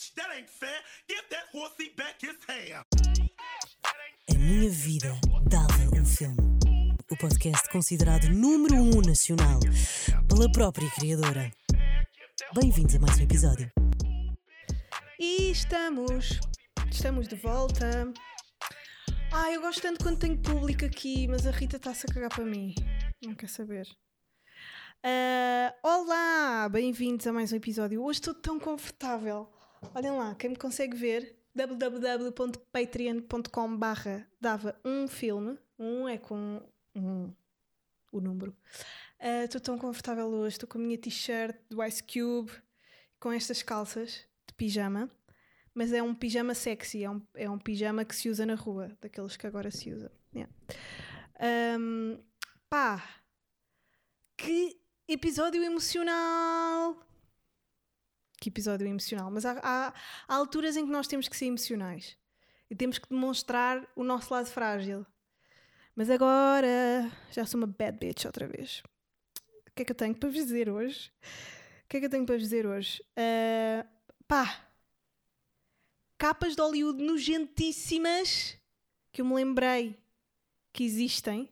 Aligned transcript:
bitch, 0.00 0.14
that 0.14 0.30
ain't 0.36 0.48
fair. 0.48 0.68
Give 1.08 1.22
that 1.30 1.44
horsey 1.52 1.92
back 1.96 2.20
his 2.20 2.36
hair. 2.48 2.84
A 4.30 4.34
minha 4.34 4.70
vida 4.70 5.12
dava 5.48 6.00
um 6.00 6.04
filme. 6.04 6.36
O 7.10 7.16
podcast 7.16 7.68
considerado 7.70 8.28
número 8.30 8.76
um 8.76 9.00
nacional 9.02 9.60
pela 10.28 10.50
própria 10.52 10.88
criadora. 10.92 11.52
Bem-vindos 12.54 12.94
a 12.94 12.98
mais 12.98 13.18
um 13.18 13.24
episódio. 13.24 13.70
E 15.18 15.50
estamos, 15.50 16.40
estamos 16.90 17.28
de 17.28 17.36
volta. 17.36 18.12
Ah, 19.32 19.52
eu 19.52 19.60
gosto 19.60 19.82
tanto 19.82 20.02
quando 20.02 20.18
tenho 20.18 20.38
público 20.38 20.84
aqui, 20.84 21.28
mas 21.28 21.46
a 21.46 21.50
Rita 21.50 21.76
está-se 21.76 22.06
a 22.08 22.14
cagar 22.14 22.30
para 22.30 22.44
mim. 22.44 22.74
Não 23.22 23.34
quer 23.34 23.48
saber. 23.48 23.86
Ah, 25.02 25.74
olá, 25.82 26.68
bem-vindos 26.68 27.26
a 27.26 27.32
mais 27.32 27.52
um 27.52 27.56
episódio. 27.56 28.02
Hoje 28.02 28.20
estou 28.20 28.34
tão 28.34 28.58
confortável. 28.58 29.48
Olhem 29.94 30.12
lá, 30.12 30.34
quem 30.34 30.50
me 30.50 30.56
consegue 30.56 30.96
ver, 30.96 31.36
www.patreon.com 31.54 33.76
barra 33.76 34.26
dava 34.40 34.78
um 34.84 35.06
filme. 35.08 35.58
Um 35.78 36.08
é 36.08 36.18
com 36.18 36.62
um, 36.94 37.32
o 38.12 38.20
número. 38.20 38.54
Ah, 39.18 39.44
Estou 39.44 39.60
tão 39.60 39.78
confortável 39.78 40.26
hoje. 40.28 40.56
Estou 40.56 40.68
com 40.68 40.78
a 40.78 40.80
minha 40.80 40.98
t-shirt 40.98 41.56
do 41.68 41.82
Ice 41.84 42.02
Cube, 42.02 42.52
com 43.18 43.32
estas 43.32 43.62
calças 43.62 44.26
de 44.46 44.54
pijama. 44.54 45.10
Mas 45.74 45.92
é 45.92 46.02
um 46.02 46.14
pijama 46.14 46.54
sexy, 46.54 47.04
é 47.04 47.10
um, 47.10 47.22
é 47.34 47.48
um 47.48 47.58
pijama 47.58 48.04
que 48.04 48.14
se 48.14 48.28
usa 48.28 48.44
na 48.44 48.54
rua, 48.54 48.96
daqueles 49.00 49.36
que 49.36 49.46
agora 49.46 49.70
se 49.70 49.92
usa. 49.92 50.10
Yeah. 50.34 50.52
Ahm, 51.38 52.18
pá, 52.68 53.02
que 54.36 54.78
episódio 55.08 55.62
emocional! 55.62 56.96
Que 58.40 58.48
episódio 58.48 58.86
emocional. 58.88 59.30
Mas 59.30 59.44
há, 59.44 59.60
há- 59.62 59.94
há 60.26 60.34
alturas 60.34 60.76
em 60.76 60.84
que 60.86 60.90
nós 60.92 61.06
temos 61.06 61.28
que 61.28 61.36
ser 61.36 61.46
emocionais 61.46 62.16
e 62.70 62.74
temos 62.74 62.98
que 62.98 63.08
demonstrar 63.08 63.86
o 63.94 64.02
nosso 64.02 64.32
lado 64.32 64.46
frágil. 64.46 65.06
Mas 65.94 66.08
agora 66.08 67.10
já 67.30 67.44
sou 67.44 67.60
uma 67.60 67.66
bad 67.66 67.98
bitch 67.98 68.24
outra 68.24 68.48
vez. 68.48 68.82
O 69.68 69.72
que 69.74 69.82
é 69.82 69.84
que 69.84 69.92
eu 69.92 69.96
tenho 69.96 70.14
para 70.14 70.28
vos 70.30 70.38
dizer 70.38 70.68
hoje? 70.70 71.12
O 71.84 71.88
que 71.88 71.96
é 71.98 72.00
que 72.00 72.06
eu 72.06 72.10
tenho 72.10 72.24
para 72.24 72.34
vos 72.36 72.42
dizer 72.44 72.66
hoje? 72.66 73.04
Ah, 73.16 73.84
pá, 74.26 74.66
capas 76.16 76.54
de 76.56 76.62
Hollywood 76.62 77.02
nojentíssimas 77.02 78.56
que 79.12 79.20
eu 79.20 79.24
me 79.26 79.34
lembrei 79.34 79.98
que 80.72 80.84
existem. 80.84 81.48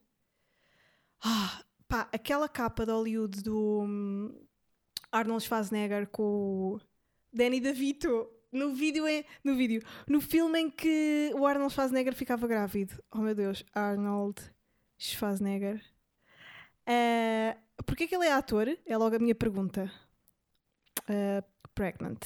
Ah, 1.20 1.64
pá, 1.88 2.08
aquela 2.12 2.48
capa 2.48 2.86
de 2.86 2.92
Hollywood 2.92 3.42
do 3.42 3.82
hum, 3.82 4.47
Arnold 5.12 5.44
Schwarzenegger 5.44 6.08
com 6.08 6.22
o 6.22 6.80
Danny 7.32 7.60
DeVito. 7.60 8.28
No 8.50 8.74
vídeo 8.74 9.06
é 9.06 9.24
no 9.44 9.54
vídeo 9.56 9.82
no 10.06 10.22
filme 10.22 10.58
em 10.58 10.70
que 10.70 11.30
o 11.34 11.46
Arnold 11.46 11.72
Schwarzenegger 11.72 12.14
ficava 12.14 12.46
grávido. 12.46 13.02
Oh 13.12 13.18
meu 13.18 13.34
Deus 13.34 13.64
Arnold 13.74 14.40
Schwarzenegger. 14.96 15.84
Uh, 16.88 17.58
porque 17.84 18.06
que 18.06 18.14
ele 18.14 18.26
é 18.26 18.32
ator? 18.32 18.68
É 18.86 18.96
logo 18.96 19.16
a 19.16 19.18
minha 19.18 19.34
pergunta. 19.34 19.92
Ah, 21.06 21.44
pregnant. 21.74 22.24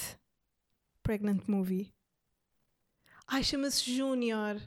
Pregnant 1.03 1.43
movie. 1.49 1.93
Ai 3.27 3.43
chama-se 3.43 3.93
Junior 3.93 4.61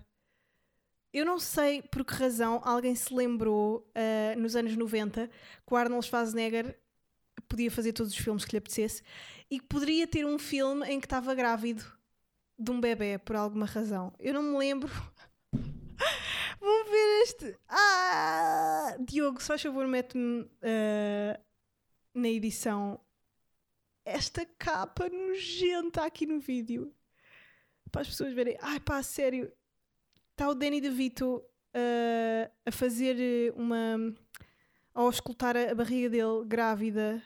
eu 1.16 1.26
não 1.26 1.40
sei 1.40 1.82
por 1.82 2.04
que 2.04 2.14
razão 2.14 2.60
alguém 2.62 2.94
se 2.94 3.14
lembrou 3.14 3.90
ah, 3.96 4.36
nos 4.38 4.54
anos 4.54 4.76
90 4.76 5.30
que 5.66 5.74
o 5.74 5.78
Arnold 5.78 6.06
Schwarzenegger 6.06 6.78
podia 7.46 7.72
fazer 7.72 7.94
todos 7.94 8.12
os 8.12 8.18
filmes 8.18 8.46
que 8.46 8.52
lhe 8.52 8.58
apetecesse 8.58 9.04
e 9.50 9.60
que 9.60 9.66
poderia 9.66 10.08
ter 10.08 10.26
um 10.26 10.38
filme 10.38 10.86
em 10.88 11.00
que 11.00 11.06
estava 11.06 11.34
grávido 11.34 11.86
de 12.58 12.72
um 12.72 12.80
bebê 12.80 13.18
por 13.18 13.36
alguma 13.36 13.66
razão. 13.66 14.14
Eu 14.20 14.34
não 14.34 14.44
me 14.44 14.58
lembro. 14.58 14.92
Vamos 16.60 16.90
ver 16.90 17.22
este. 17.24 17.58
Ah! 17.68 18.96
Diogo, 19.00 19.42
só 19.42 19.58
favor, 19.58 19.88
mete-me 19.88 20.50
ah, 20.62 21.40
na 22.14 22.30
edição 22.30 23.00
esta 24.06 24.46
capa 24.46 25.10
nojenta 25.10 26.06
aqui 26.06 26.28
no 26.28 26.40
vídeo 26.40 26.94
para 27.92 28.02
as 28.02 28.08
pessoas 28.08 28.34
verem. 28.34 28.58
Ai 28.62 28.80
pá, 28.80 29.02
sério. 29.02 29.52
Está 30.32 30.50
o 30.50 30.56
Danny 30.56 30.80
DeVito 30.80 31.44
ah, 31.74 32.52
a 32.66 32.72
fazer 32.72 33.52
uma. 33.56 34.16
ao 34.94 35.10
escutar 35.10 35.58
a 35.58 35.74
barriga 35.74 36.10
dele 36.10 36.46
grávida 36.46 37.22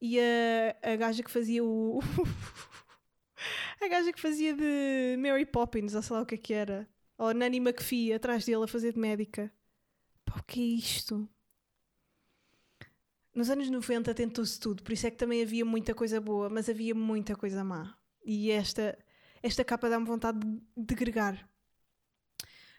e 0.00 0.18
a, 0.20 0.92
a 0.92 0.96
gaja 0.96 1.22
que 1.22 1.30
fazia 1.30 1.64
o. 1.64 2.00
a 3.80 3.88
gaja 3.88 4.12
que 4.12 4.20
fazia 4.20 4.54
de 4.54 5.16
Mary 5.18 5.46
Poppins, 5.46 5.94
ou 5.94 6.02
sei 6.02 6.16
lá 6.16 6.22
o 6.22 6.26
que 6.26 6.34
é 6.34 6.38
que 6.38 6.54
era. 6.54 6.88
Ou 7.18 7.32
Nanny 7.32 7.58
McPhee 7.58 8.12
atrás 8.12 8.44
dele 8.44 8.64
a 8.64 8.68
fazer 8.68 8.92
de 8.92 8.98
médica. 8.98 9.52
Pá, 10.24 10.38
o 10.38 10.42
que 10.42 10.60
é 10.60 10.64
isto? 10.64 11.28
Nos 13.34 13.50
anos 13.50 13.68
90 13.68 14.14
tentou-se 14.14 14.58
tudo, 14.58 14.82
por 14.82 14.92
isso 14.92 15.06
é 15.06 15.10
que 15.10 15.16
também 15.16 15.42
havia 15.42 15.64
muita 15.64 15.94
coisa 15.94 16.20
boa, 16.20 16.48
mas 16.48 16.68
havia 16.68 16.94
muita 16.94 17.36
coisa 17.36 17.62
má. 17.62 17.96
E 18.24 18.50
esta, 18.50 18.98
esta 19.42 19.64
capa 19.64 19.88
dá-me 19.88 20.06
vontade 20.06 20.40
de, 20.40 20.62
de 20.76 20.94
gregar. 20.94 21.48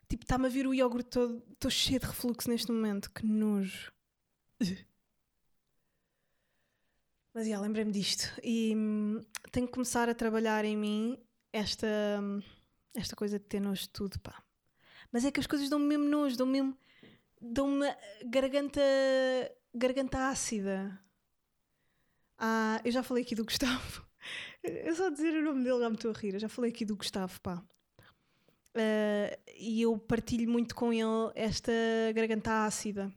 Tipo, 0.10 0.24
está-me 0.24 0.48
a 0.48 0.50
vir 0.50 0.66
o 0.66 0.74
iogurte 0.74 1.10
todo. 1.10 1.44
Estou 1.54 1.70
cheio 1.70 2.00
de 2.00 2.06
refluxo 2.06 2.50
neste 2.50 2.72
momento. 2.72 3.12
Que 3.12 3.26
nojo. 3.26 3.92
Mas 7.38 7.48
já, 7.48 7.60
lembrei-me 7.62 7.92
disto. 7.92 8.34
E 8.44 8.74
hum, 8.76 9.22
tenho 9.52 9.68
que 9.68 9.74
começar 9.74 10.10
a 10.10 10.16
trabalhar 10.16 10.66
em 10.66 10.76
mim 10.76 11.20
esta, 11.54 11.86
hum, 12.20 12.42
esta 12.96 13.16
coisa 13.16 13.38
de 13.38 13.46
ter 13.46 13.60
nojo 13.60 13.84
de 13.84 13.90
tudo, 13.90 14.20
pá. 14.22 14.44
Mas 15.12 15.24
é 15.24 15.30
que 15.30 15.40
as 15.40 15.46
coisas 15.46 15.70
dão-me 15.70 15.86
mesmo 15.86 16.06
nojo, 16.06 16.36
dão-me 16.36 16.54
mesmo. 16.54 16.76
dão-me 17.40 17.86
garganta. 18.26 18.82
garganta 19.72 20.30
ácida. 20.30 21.00
Ah, 22.40 22.82
eu 22.84 22.92
já 22.92 23.04
falei 23.04 23.24
aqui 23.24 23.36
do 23.36 23.46
Gustavo. 23.46 24.04
Eu 24.64 24.96
só 24.96 25.12
dizer 25.12 25.36
o 25.36 25.44
nome 25.44 25.64
dele 25.64 25.80
já 25.80 25.90
me 25.90 25.96
estou 25.96 26.12
a 26.12 26.14
rir. 26.16 26.34
Eu 26.34 26.40
já 26.40 26.50
falei 26.50 26.72
aqui 26.72 26.86
do 26.86 26.98
Gustavo, 26.98 27.40
pá. 27.42 27.64
Ah, 28.74 29.38
e 29.56 29.84
eu 29.84 29.96
partilho 30.00 30.50
muito 30.50 30.74
com 30.74 30.92
ele 30.92 31.32
esta 31.36 31.72
garganta 32.16 32.66
ácida 32.66 33.14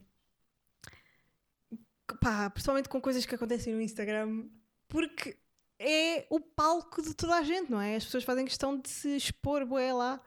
pá, 2.21 2.51
principalmente 2.51 2.89
com 2.89 3.01
coisas 3.01 3.27
que 3.27 3.35
acontecem 3.35 3.75
no 3.75 3.81
Instagram, 3.81 4.49
porque 4.89 5.39
é 5.79 6.27
o 6.31 6.39
palco 6.39 7.03
de 7.03 7.15
toda 7.15 7.37
a 7.37 7.43
gente, 7.43 7.71
não 7.71 7.81
é? 7.81 7.97
As 7.97 8.05
pessoas 8.05 8.25
fazem 8.25 8.45
questão 8.45 8.79
de 8.79 8.89
se 8.89 9.17
expor, 9.17 9.65
boé 9.65 9.93
lá. 9.93 10.21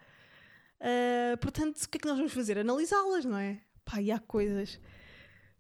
Ah, 0.84 1.38
portanto, 1.38 1.82
o 1.82 1.90
que 1.90 1.98
é 1.98 2.02
que 2.02 2.08
nós 2.08 2.18
vamos 2.18 2.34
fazer? 2.34 2.58
Analisá-las, 2.58 3.24
não 3.24 3.38
é? 3.38 3.62
Pá, 3.86 4.02
e 4.02 4.12
há 4.12 4.20
coisas 4.20 4.80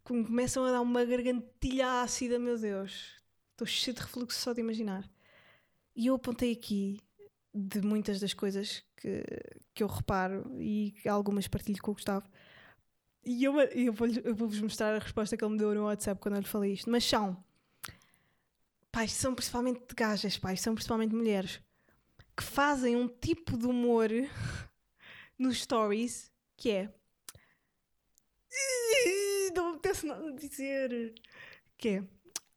que 0.05 0.13
me 0.13 0.25
começam 0.25 0.65
a 0.65 0.71
dar 0.71 0.81
uma 0.81 1.05
gargantilha 1.05 2.01
ácida, 2.01 2.37
meu 2.37 2.57
Deus. 2.57 3.21
Estou 3.51 3.65
cheio 3.65 3.95
de 3.95 4.01
refluxo 4.01 4.39
só 4.39 4.51
de 4.51 4.59
imaginar. 4.59 5.09
E 5.95 6.07
eu 6.07 6.15
apontei 6.15 6.51
aqui 6.51 6.99
de 7.53 7.81
muitas 7.81 8.19
das 8.19 8.33
coisas 8.33 8.83
que, 8.97 9.23
que 9.73 9.83
eu 9.83 9.87
reparo 9.87 10.59
e 10.59 10.93
que 11.01 11.07
algumas 11.07 11.47
partilho 11.47 11.81
com 11.81 11.91
o 11.91 11.93
Gustavo. 11.93 12.27
E 13.25 13.43
eu, 13.43 13.59
eu 13.59 13.93
vou-vos 13.93 14.59
mostrar 14.59 14.95
a 14.95 14.99
resposta 14.99 15.37
que 15.37 15.43
ele 15.43 15.53
me 15.53 15.57
deu 15.57 15.73
no 15.73 15.85
WhatsApp 15.85 16.19
quando 16.21 16.35
eu 16.35 16.41
lhe 16.41 16.47
falei 16.47 16.73
isto. 16.73 16.89
Mas 16.89 17.05
são. 17.05 17.43
Pais, 18.91 19.11
são 19.11 19.33
principalmente 19.33 19.81
gajas, 19.95 20.37
pais, 20.37 20.61
são 20.61 20.75
principalmente 20.75 21.15
mulheres 21.15 21.61
que 22.35 22.43
fazem 22.43 22.95
um 22.95 23.07
tipo 23.07 23.57
de 23.57 23.65
humor 23.65 24.09
nos 25.37 25.61
stories 25.61 26.31
que 26.57 26.71
é. 26.71 26.93
Não 29.55 29.69
me 29.71 29.75
apetece 29.75 30.05
nada 30.05 30.27
a 30.27 30.31
dizer. 30.31 31.13
Que 31.77 31.89
é. 31.89 32.03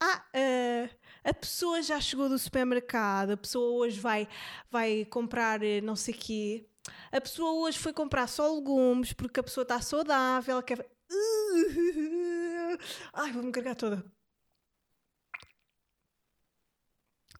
Ah, 0.00 0.24
ah, 0.34 0.90
a 1.24 1.34
pessoa 1.34 1.82
já 1.82 2.00
chegou 2.00 2.28
do 2.28 2.38
supermercado, 2.38 3.30
a 3.30 3.36
pessoa 3.36 3.72
hoje 3.72 3.98
vai, 3.98 4.28
vai 4.70 5.04
comprar 5.06 5.62
eh, 5.62 5.80
não 5.80 5.96
sei 5.96 6.14
quê. 6.14 6.66
A 7.12 7.20
pessoa 7.20 7.52
hoje 7.66 7.78
foi 7.78 7.92
comprar 7.92 8.26
só 8.26 8.52
legumes 8.52 9.12
porque 9.12 9.40
a 9.40 9.42
pessoa 9.42 9.62
está 9.62 9.80
saudável, 9.80 10.62
quer. 10.62 10.88
Ai, 13.12 13.32
vou-me 13.32 13.52
carregar 13.52 13.74
toda. 13.76 14.04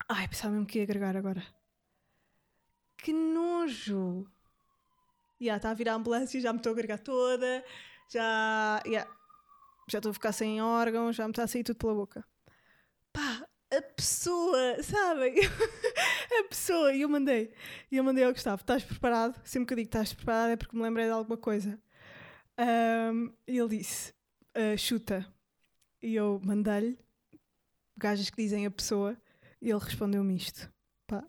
Ai, 0.09 0.27
pensava 0.27 0.53
mesmo 0.53 0.65
que 0.65 0.79
ia 0.79 0.83
agregar 0.83 1.15
agora. 1.17 1.45
Que 2.97 3.13
nojo! 3.13 4.25
Já 5.39 5.57
está 5.57 5.71
a 5.71 5.73
vir 5.73 5.89
a 5.89 5.93
ambulância, 5.93 6.41
já 6.41 6.51
me 6.51 6.59
estou 6.59 6.71
a 6.71 6.73
agregar 6.73 6.97
toda, 6.99 7.63
já. 8.09 8.81
já 8.85 9.07
já 9.87 9.99
estou 9.99 10.09
a 10.09 10.13
ficar 10.13 10.33
sem 10.33 10.61
órgãos, 10.61 11.15
já 11.15 11.23
me 11.23 11.31
está 11.31 11.43
a 11.43 11.47
sair 11.47 11.63
tudo 11.63 11.77
pela 11.77 11.93
boca. 11.95 12.25
A 13.77 13.81
pessoa, 13.81 14.81
sabem? 14.81 15.35
a 16.39 16.43
pessoa, 16.49 16.91
e 16.93 17.01
eu 17.01 17.09
mandei, 17.09 17.53
e 17.91 17.97
eu 17.97 18.03
mandei 18.03 18.23
ao 18.23 18.33
Gustavo: 18.33 18.61
estás 18.61 18.83
preparado? 18.83 19.39
Sempre 19.45 19.67
que 19.67 19.73
eu 19.73 19.77
digo 19.77 19.87
estás 19.89 20.13
preparado 20.13 20.51
é 20.51 20.55
porque 20.57 20.75
me 20.75 20.81
lembrei 20.81 21.05
de 21.05 21.11
alguma 21.11 21.37
coisa. 21.37 21.79
Ahm, 22.57 23.29
e 23.47 23.57
ele 23.57 23.77
disse: 23.77 24.13
"Ah, 24.55 24.75
chuta. 24.75 25.31
E 26.01 26.15
eu 26.15 26.41
mandei-lhe 26.43 26.97
gajas 27.95 28.29
que 28.29 28.41
dizem 28.41 28.65
a 28.65 28.71
pessoa, 28.71 29.15
e 29.61 29.69
ele 29.69 29.79
respondeu-me 29.79 30.35
isto. 30.35 30.71
Pá, 31.05 31.23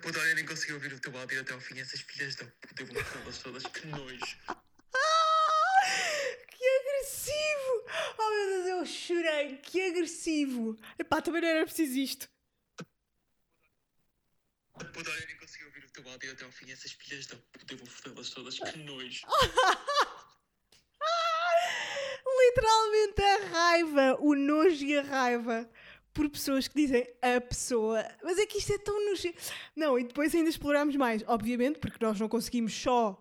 Puta, 0.00 0.18
olha, 0.18 0.34
nem 0.34 0.46
consegui 0.46 0.72
ouvir 0.72 0.92
o 0.92 1.00
teu 1.00 1.16
áudio 1.18 1.40
até 1.40 1.52
ao 1.52 1.60
fim. 1.60 1.78
Essas 1.78 2.00
filhas 2.00 2.34
da 2.36 2.44
puta, 2.44 2.82
eu 2.82 2.86
vou 2.86 2.96
matá-las 2.96 3.38
todas. 3.38 3.62
Que 3.64 3.86
nojo. 3.88 4.36
Que 6.48 6.64
agressivo! 6.80 7.84
Oh 8.18 8.30
meu 8.30 8.41
Deus, 8.52 8.66
eu 8.66 8.84
chorei! 8.86 9.56
Que 9.58 9.80
agressivo! 9.88 10.78
Epá, 10.98 11.22
também 11.22 11.40
não 11.40 11.48
era 11.48 11.64
preciso 11.64 11.98
isto. 11.98 12.28
Puta, 14.92 15.10
olha, 15.10 15.26
nem 15.26 15.36
consegui 15.36 15.64
ouvir 15.64 15.84
o 15.84 15.90
teu 15.90 16.08
áudio 16.08 16.32
até 16.32 16.44
ao 16.44 16.52
fim. 16.52 16.70
Essas 16.70 16.92
filhas 16.92 17.26
da 17.26 17.36
puta, 17.36 17.72
eu 17.72 17.78
vou 17.78 17.86
fodê-las 17.86 18.30
todas. 18.30 18.58
Que 18.58 18.78
nojo. 18.78 19.26
Literalmente 22.44 23.22
a 23.22 23.46
raiva, 23.46 24.16
o 24.20 24.34
nojo 24.34 24.84
e 24.84 24.98
a 24.98 25.02
raiva 25.02 25.70
por 26.12 26.28
pessoas 26.28 26.68
que 26.68 26.74
dizem 26.74 27.08
a 27.22 27.40
pessoa. 27.40 28.04
Mas 28.22 28.38
é 28.38 28.46
que 28.46 28.58
isto 28.58 28.72
é 28.72 28.78
tão 28.78 29.06
nojento. 29.06 29.40
Não, 29.74 29.98
e 29.98 30.04
depois 30.04 30.34
ainda 30.34 30.50
exploramos 30.50 30.94
mais, 30.96 31.22
obviamente, 31.26 31.78
porque 31.78 32.04
nós 32.04 32.18
não 32.20 32.28
conseguimos 32.28 32.74
só 32.74 33.12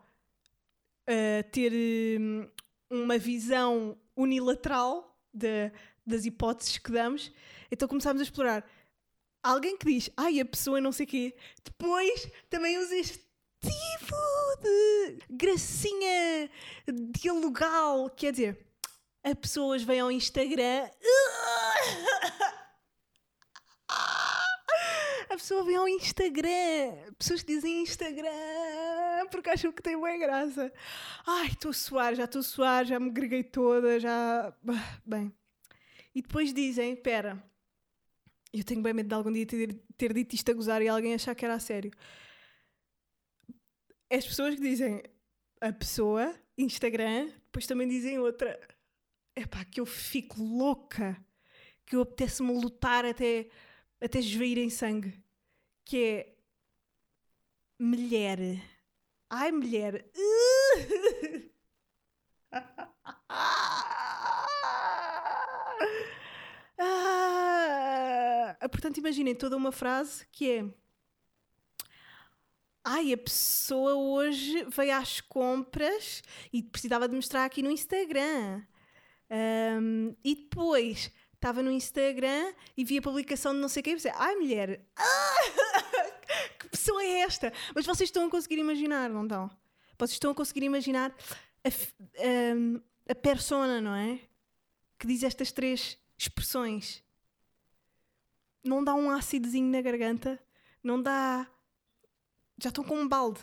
uh, 1.07 1.50
ter 1.51 1.72
hum, 2.19 2.50
uma 2.89 3.18
visão 3.18 3.98
unilateral 4.16 5.10
de- 5.33 5.72
das 6.06 6.25
hipóteses 6.25 6.78
que 6.78 6.92
damos. 6.92 7.31
Então 7.72 7.88
começámos 7.88 8.19
a 8.22 8.24
explorar. 8.24 8.66
Alguém 9.44 9.78
que 9.78 9.86
diz, 9.86 10.10
ai, 10.16 10.39
a 10.39 10.45
pessoa 10.45 10.80
não 10.81 10.92
sei 10.92 11.06
quê. 11.06 11.36
Depois 11.63 12.28
também 12.50 12.78
usa 12.78 12.95
este 12.95 13.19
tipo 13.62 14.16
de 14.62 15.18
gracinha 15.30 16.50
dialogal. 17.12 18.10
Quer 18.12 18.31
dizer, 18.31 18.66
a 19.24 19.36
pessoas 19.36 19.83
vêm 19.83 20.00
ao 20.00 20.12
Instagram. 20.12 20.83
A 20.86 21.40
pessoa 25.41 25.63
vem 25.63 25.75
ao 25.75 25.88
Instagram. 25.88 27.13
Pessoas 27.17 27.41
que 27.41 27.55
dizem 27.55 27.81
Instagram 27.81 28.29
porque 29.31 29.49
acham 29.49 29.71
que 29.71 29.81
tem 29.81 29.97
boa 29.97 30.15
graça. 30.17 30.71
Ai, 31.25 31.47
estou 31.47 31.71
a 31.71 31.73
suar, 31.73 32.15
já 32.15 32.25
estou 32.25 32.39
a 32.39 32.43
suar, 32.43 32.85
já 32.85 32.99
me 32.99 33.09
greguei 33.09 33.43
toda, 33.43 33.99
já. 33.99 34.55
Bem. 35.03 35.33
E 36.13 36.21
depois 36.21 36.53
dizem: 36.53 36.93
Espera, 36.93 37.43
eu 38.53 38.63
tenho 38.63 38.83
bem 38.83 38.93
medo 38.93 39.09
de 39.09 39.15
algum 39.15 39.31
dia 39.31 39.45
ter, 39.45 39.73
ter 39.97 40.13
dito 40.13 40.35
isto 40.35 40.51
a 40.51 40.53
gozar 40.53 40.81
e 40.81 40.88
alguém 40.88 41.15
achar 41.15 41.33
que 41.33 41.44
era 41.44 41.55
a 41.55 41.59
sério. 41.59 41.91
As 44.11 44.25
pessoas 44.25 44.55
que 44.55 44.61
dizem 44.61 45.01
a 45.59 45.73
pessoa, 45.73 46.35
Instagram, 46.57 47.27
depois 47.45 47.65
também 47.65 47.87
dizem 47.87 48.19
outra. 48.19 48.59
Epá, 49.35 49.65
que 49.65 49.79
eu 49.79 49.85
fico 49.87 50.44
louca, 50.44 51.17
que 51.85 51.95
eu 51.95 52.01
apetece-me 52.01 52.53
lutar 52.53 53.05
até, 53.05 53.49
até 53.99 54.19
esvair 54.19 54.57
em 54.59 54.69
sangue. 54.69 55.19
Que 55.86 55.98
é 56.04 56.36
mulher. 57.80 58.39
Ai, 59.30 59.51
mulher. 59.51 60.06
Ah, 68.63 68.68
portanto, 68.72 68.98
imaginem 68.98 69.36
toda 69.36 69.56
uma 69.57 69.72
frase 69.72 70.25
que 70.31 70.50
é 70.50 70.66
Ai, 72.83 73.13
a 73.13 73.18
pessoa 73.18 73.94
hoje 73.94 74.66
veio 74.66 74.95
às 74.95 75.22
compras 75.22 76.24
e 76.51 76.63
precisava 76.63 77.07
de 77.07 77.16
mostrar 77.16 77.45
aqui 77.45 77.62
no 77.62 77.69
Instagram. 77.69 78.63
Ahm, 79.30 80.16
e 80.24 80.36
depois 80.36 81.12
estava 81.41 81.63
no 81.63 81.71
Instagram 81.71 82.53
e 82.77 82.85
vi 82.85 82.99
a 82.99 83.01
publicação 83.01 83.51
de 83.53 83.59
não 83.59 83.67
sei 83.67 83.81
quem 83.81 83.93
e 83.93 83.95
pensei, 83.95 84.11
ai 84.15 84.35
mulher, 84.35 84.85
ah, 84.95 85.35
que 86.59 86.69
pessoa 86.69 87.03
é 87.03 87.21
esta? 87.21 87.51
Mas 87.73 87.83
vocês 87.85 88.09
estão 88.09 88.27
a 88.27 88.29
conseguir 88.29 88.59
imaginar, 88.59 89.09
não 89.09 89.23
estão? 89.23 89.47
Vocês 89.97 90.11
estão 90.13 90.31
a 90.31 90.35
conseguir 90.35 90.63
imaginar 90.63 91.11
a, 91.63 91.67
f- 91.67 91.93
ahm, 92.19 92.77
a 93.09 93.15
persona, 93.15 93.81
não 93.81 93.95
é? 93.95 94.19
Que 94.99 95.07
diz 95.07 95.23
estas 95.23 95.51
três 95.51 95.97
expressões. 96.15 97.03
Não 98.63 98.83
dá 98.83 98.94
um 98.94 99.09
ácidozinho 99.09 99.67
na 99.71 99.81
garganta, 99.81 100.39
não 100.83 101.01
dá 101.01 101.47
já 102.61 102.69
estão 102.69 102.83
com 102.83 102.95
um 102.99 103.07
balde. 103.07 103.41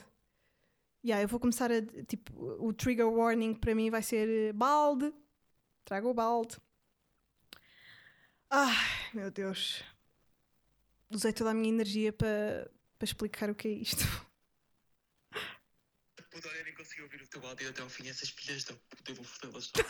Yeah, 1.04 1.24
eu 1.24 1.28
vou 1.28 1.40
começar 1.40 1.70
a. 1.72 1.82
Tipo, 2.06 2.32
o 2.64 2.72
trigger 2.72 3.08
warning 3.08 3.54
para 3.54 3.74
mim 3.74 3.90
vai 3.90 4.02
ser 4.02 4.28
eh, 4.28 4.52
balde. 4.52 5.12
Traga 5.84 6.06
o 6.06 6.14
balde. 6.14 6.56
Ai, 8.50 9.10
meu 9.14 9.30
Deus. 9.30 9.82
Usei 11.10 11.32
toda 11.32 11.50
a 11.50 11.54
minha 11.54 11.72
energia 11.72 12.12
para 12.12 12.70
para 12.98 13.06
explicar 13.06 13.48
o 13.48 13.54
que 13.54 13.68
é 13.68 13.70
isto. 13.70 14.04
Puta, 16.30 16.48
olha, 16.48 16.64
nem 16.64 16.74
consegui 16.74 17.02
ouvir 17.02 17.22
o 17.22 17.28
teu 17.28 17.46
áudio 17.46 17.70
até 17.70 17.80
ao 17.80 17.88
fim. 17.88 18.08
Essas 18.08 18.28
filhas 18.30 18.64
da 18.64 18.74
puta, 18.74 19.12
eu 19.12 19.14
vou 19.14 19.24
fodê-las. 19.24 19.70
Que. 19.72 19.82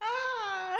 Ah, 0.00 0.76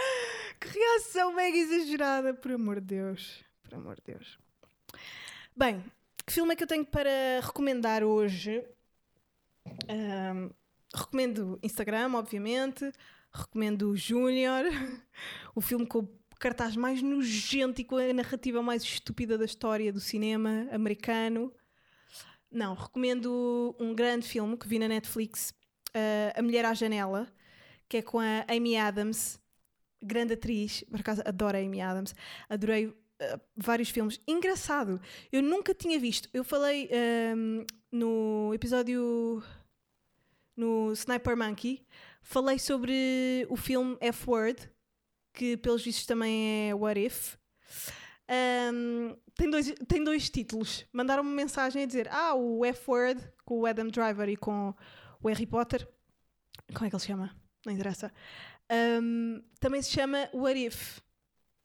reação 0.60 1.32
mega 1.32 1.56
exagerada, 1.56 2.34
por 2.34 2.52
amor 2.52 2.80
de 2.80 2.86
Deus. 2.86 3.44
Por 3.62 3.74
amor 3.74 3.96
de 3.96 4.02
Deus. 4.12 4.38
Bem, 5.56 5.84
que 6.24 6.32
filme 6.32 6.52
é 6.52 6.56
que 6.56 6.62
eu 6.62 6.68
tenho 6.68 6.84
para 6.84 7.40
recomendar 7.42 8.04
hoje? 8.04 8.64
Ahm, 9.88 10.50
recomendo 10.94 11.58
Instagram, 11.62 12.14
obviamente. 12.14 12.92
Recomendo 13.36 13.90
o 13.90 13.96
Júnior, 13.96 14.64
o 15.54 15.60
filme 15.60 15.86
com 15.86 15.98
o 15.98 16.08
cartaz 16.38 16.74
mais 16.76 17.02
nojento 17.02 17.80
e 17.80 17.84
com 17.84 17.96
a 17.96 18.12
narrativa 18.12 18.62
mais 18.62 18.82
estúpida 18.82 19.36
da 19.36 19.44
história 19.44 19.92
do 19.92 20.00
cinema 20.00 20.66
americano. 20.72 21.52
Não, 22.50 22.74
recomendo 22.74 23.76
um 23.78 23.94
grande 23.94 24.26
filme 24.26 24.56
que 24.56 24.66
vi 24.66 24.78
na 24.78 24.88
Netflix, 24.88 25.52
ah, 25.94 26.38
A 26.38 26.42
Mulher 26.42 26.64
à 26.64 26.72
Janela, 26.72 27.30
que 27.88 27.98
é 27.98 28.02
com 28.02 28.18
a 28.18 28.44
Amy 28.48 28.76
Adams, 28.76 29.38
grande 30.02 30.34
atriz. 30.34 30.82
Por 30.90 31.00
acaso 31.00 31.22
adoro 31.24 31.56
a 31.56 31.60
Amy 31.60 31.80
Adams. 31.80 32.14
Adorei 32.48 32.94
ah, 33.20 33.40
vários 33.56 33.90
filmes. 33.90 34.20
Engraçado, 34.26 35.00
eu 35.30 35.42
nunca 35.42 35.74
tinha 35.74 35.98
visto. 35.98 36.28
Eu 36.32 36.44
falei 36.44 36.88
ahm, 36.90 37.66
no 37.92 38.52
episódio 38.54 39.42
no 40.56 40.92
Sniper 40.92 41.36
Monkey, 41.36 41.86
falei 42.26 42.58
sobre 42.58 43.46
o 43.48 43.56
filme 43.56 43.96
F-Word, 44.00 44.68
que 45.32 45.56
pelos 45.56 45.84
vistos 45.84 46.06
também 46.06 46.68
é 46.70 46.74
What 46.74 47.00
If. 47.00 47.36
Ahm, 48.28 49.14
tem, 49.34 49.48
dois, 49.48 49.72
tem 49.86 50.02
dois 50.02 50.28
títulos. 50.28 50.84
Mandaram-me 50.92 51.30
mensagem 51.30 51.84
a 51.84 51.86
dizer: 51.86 52.08
Ah, 52.10 52.34
o 52.34 52.64
F-Word 52.64 53.22
com 53.44 53.60
o 53.60 53.66
Adam 53.66 53.86
Driver 53.88 54.28
e 54.28 54.36
com 54.36 54.74
o 55.22 55.28
Harry 55.28 55.46
Potter. 55.46 55.86
Como 56.74 56.86
é 56.86 56.90
que 56.90 56.96
ele 56.96 57.00
se 57.00 57.06
chama? 57.06 57.36
Não 57.64 57.72
interessa. 57.72 58.12
Ahm, 58.68 59.40
também 59.60 59.80
se 59.80 59.90
chama 59.92 60.28
What 60.34 60.58
If. 60.66 61.00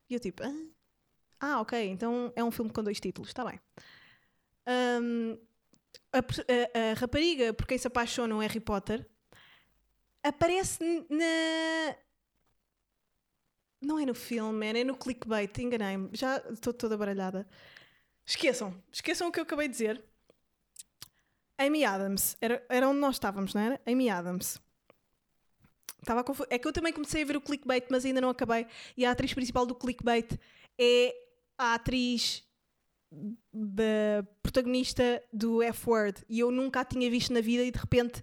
E 0.10 0.13
eu 0.13 0.20
tipo: 0.20 0.44
"Hã? 0.44 0.53
Ah, 1.39 1.60
ok, 1.62 1.89
então 1.89 2.32
é 2.36 2.44
um 2.44 2.51
filme 2.51 2.72
com 2.72 2.84
dois 2.84 3.00
títulos, 3.00 3.30
está 3.30 3.44
bem. 3.44 3.60
Ahm, 4.68 5.38
a, 6.13 6.20
a- 6.20 6.91
a 6.91 6.94
rapariga 6.94 7.53
por 7.53 7.65
quem 7.65 7.77
se 7.80 7.88
apaixona 7.88 8.36
o 8.36 8.39
Harry 8.39 8.60
Potter 8.60 9.10
aparece 10.24 11.06
na. 11.10 11.96
Não 13.82 13.98
é 14.00 14.06
no 14.06 14.13
filme, 14.13 14.68
é 14.68 14.84
no 14.84 14.96
clickbait, 14.96 15.58
enganei-me. 15.58 16.10
Já 16.13 16.38
estou 16.51 16.72
toda 16.74 16.98
baralhada. 16.98 17.48
Esqueçam, 18.25 18.74
esqueçam 18.92 19.28
o 19.28 19.32
que 19.32 19.40
eu 19.40 19.44
acabei 19.44 19.68
de 19.68 19.74
dizer. 19.74 20.04
Amy 21.58 21.84
Adams, 21.84 22.38
era, 22.40 22.63
era 22.70 22.88
onde 22.88 23.00
nós 23.00 23.16
estávamos, 23.16 23.54
não 23.54 23.62
era? 23.62 23.82
Amy 23.86 24.10
Adams. 24.10 24.60
Estava 26.00 26.24
confu- 26.24 26.46
É 26.50 26.58
que 26.58 26.68
eu 26.68 26.74
também 26.74 26.94
comecei 26.94 27.22
a 27.22 27.25
ver 27.25 27.38
o 27.38 27.42
clickbait, 27.42 27.86
mas 27.90 28.06
ainda 28.06 28.22
não 28.22 28.30
acabei. 28.30 28.66
E 28.98 29.06
a 29.06 29.12
atriz 29.12 29.34
principal 29.34 29.66
do 29.66 29.75
clickbait 29.75 30.40
é 30.80 31.16
a 31.58 31.74
atriz 31.75 32.44
da 33.54 34.25
protagonista 34.42 35.24
do 35.34 35.62
F-Word. 35.62 36.24
E 36.30 36.40
eu 36.40 36.50
nunca 36.50 36.80
a 36.82 36.86
tinha 36.86 37.10
visto 37.10 37.34
na 37.34 37.42
vida 37.42 37.63
e 37.63 37.72
de 37.72 37.78
repente, 37.78 38.22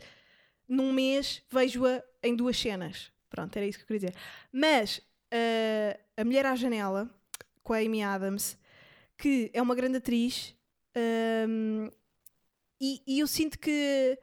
num 0.69 0.93
mês, 0.93 1.43
vejo-a 1.51 2.03
em 2.23 2.37
duas 2.37 2.59
cenas. 2.59 3.11
Pronto, 3.31 3.57
era 3.57 3.67
isso 3.67 3.79
que 3.79 3.85
eu 3.85 3.87
queria 3.87 4.11
dizer. 4.11 4.21
Mas 4.53 5.01
eh, 5.31 5.99
A 6.17 6.25
Mulher 6.25 6.47
à 6.47 6.55
Janela, 6.55 7.09
com 7.63 7.73
a 7.73 7.79
Amy 7.79 8.03
Adams, 8.03 8.59
que 9.17 9.51
é 9.53 9.61
uma 9.61 9.75
grande 9.75 9.99
atriz, 9.99 10.55
ehm, 10.95 11.89
e, 12.81 13.03
e 13.07 13.19
eu 13.21 13.27
sinto 13.27 13.59
que 13.59 14.19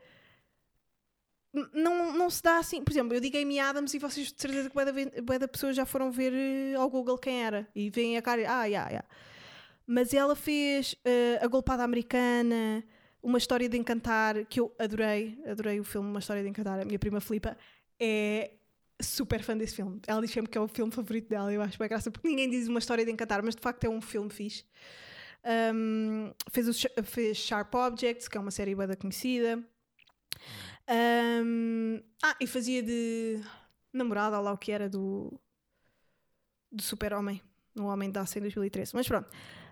não, 1.72 2.12
não 2.12 2.30
se 2.30 2.42
dá 2.42 2.58
assim. 2.58 2.82
Por 2.82 2.92
exemplo, 2.92 3.14
eu 3.14 3.20
digo 3.20 3.36
Amy 3.38 3.58
Adams 3.58 3.94
e 3.94 3.98
vocês 3.98 4.32
de 4.32 4.40
certeza 4.40 4.68
que 4.68 5.22
bué 5.22 5.38
da 5.38 5.48
pessoas 5.48 5.76
já 5.76 5.86
foram 5.86 6.10
ver 6.10 6.32
eh, 6.32 6.74
ao 6.74 6.90
Google 6.90 7.18
quem 7.18 7.44
era 7.44 7.68
e 7.74 7.90
veem 7.90 8.16
a 8.16 8.22
cara 8.22 8.42
ah, 8.42 8.64
yeah, 8.64 8.88
yeah. 8.90 9.08
Mas 9.86 10.12
ela 10.12 10.34
fez 10.34 10.96
eh, 11.04 11.38
A 11.40 11.46
Golpada 11.46 11.84
Americana, 11.84 12.84
Uma 13.26 13.38
História 13.38 13.68
de 13.68 13.76
Encantar, 13.76 14.44
que 14.44 14.60
eu 14.60 14.72
adorei, 14.78 15.36
adorei 15.44 15.80
o 15.80 15.84
filme 15.84 16.08
Uma 16.08 16.20
História 16.20 16.44
de 16.44 16.48
Encantar. 16.48 16.78
A 16.78 16.84
minha 16.84 16.96
prima 16.96 17.20
Filipa 17.20 17.58
é 17.98 18.52
super 19.02 19.42
fã 19.42 19.56
desse 19.56 19.74
filme. 19.74 20.00
Ela 20.06 20.20
diz 20.20 20.30
sempre 20.30 20.48
que 20.48 20.56
é 20.56 20.60
o 20.60 20.68
filme 20.68 20.92
favorito 20.92 21.28
dela. 21.28 21.52
Eu 21.52 21.60
acho 21.60 21.76
bem 21.76 21.88
graça, 21.88 22.08
porque 22.08 22.28
ninguém 22.28 22.48
diz 22.48 22.68
Uma 22.68 22.78
História 22.78 23.04
de 23.04 23.10
Encantar, 23.10 23.42
mas 23.42 23.56
de 23.56 23.60
facto 23.60 23.82
é 23.82 23.88
um 23.88 24.00
filme 24.00 24.30
fixe. 24.30 24.64
Um, 25.74 26.32
fez, 26.52 26.68
o, 26.68 27.02
fez 27.02 27.36
Sharp 27.36 27.74
Objects, 27.74 28.28
que 28.28 28.38
é 28.38 28.40
uma 28.40 28.52
série 28.52 28.76
bem 28.76 28.86
conhecida. 28.94 29.58
Um, 30.88 32.00
ah, 32.22 32.36
e 32.40 32.46
fazia 32.46 32.80
de 32.80 33.40
namorada, 33.92 34.38
lá 34.38 34.52
o 34.52 34.56
que 34.56 34.70
era, 34.70 34.88
do, 34.88 35.36
do 36.70 36.80
Super-Homem, 36.80 37.42
no 37.74 37.86
Homem 37.86 38.08
de 38.08 38.20
Aço 38.20 38.38
em 38.38 38.42
2013. 38.42 38.94
Mas 38.94 39.08
pronto, 39.08 39.28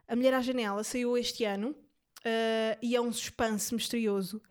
A 0.08 0.16
Mulher 0.16 0.34
à 0.34 0.40
Janela 0.40 0.82
saiu 0.82 1.16
este 1.16 1.44
ano 1.44 1.83
ah, 2.24 2.78
e 2.82 2.96
é 2.96 3.00
um 3.00 3.12
suspense 3.12 3.74
misterioso. 3.74 4.42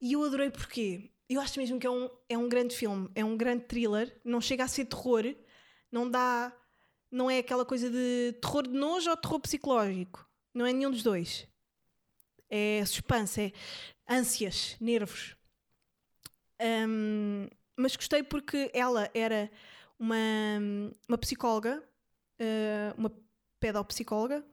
E 0.00 0.12
eu 0.12 0.22
adorei 0.24 0.50
porque 0.50 1.10
eu 1.28 1.40
acho 1.40 1.58
mesmo 1.58 1.78
que 1.78 1.86
é 1.86 1.90
um, 1.90 2.08
é 2.28 2.38
um 2.38 2.48
grande 2.48 2.74
filme, 2.74 3.10
é 3.14 3.24
um 3.24 3.36
grande 3.36 3.64
thriller, 3.64 4.18
não 4.24 4.40
chega 4.40 4.64
a 4.64 4.68
ser 4.68 4.84
terror, 4.86 5.24
não 5.90 6.08
dá. 6.10 6.52
Não 7.10 7.30
é 7.30 7.38
aquela 7.38 7.64
coisa 7.64 7.88
de 7.88 8.34
terror 8.40 8.64
de 8.66 8.74
nojo 8.74 9.08
ou 9.10 9.16
terror 9.16 9.40
psicológico. 9.40 10.28
Não 10.52 10.66
é 10.66 10.72
nenhum 10.72 10.90
dos 10.90 11.02
dois. 11.02 11.46
É 12.48 12.84
suspense, 12.84 13.40
é 13.40 13.52
ânsias, 14.08 14.76
nervos. 14.80 15.36
Hum, 16.60 17.48
mas 17.76 17.96
gostei 17.96 18.22
porque 18.22 18.70
ela 18.74 19.10
era 19.14 19.50
uma, 19.98 20.16
uma 21.08 21.18
psicóloga, 21.18 21.82
eh, 22.38 22.92
uma 22.96 23.12
pedopsicóloga. 23.60 24.44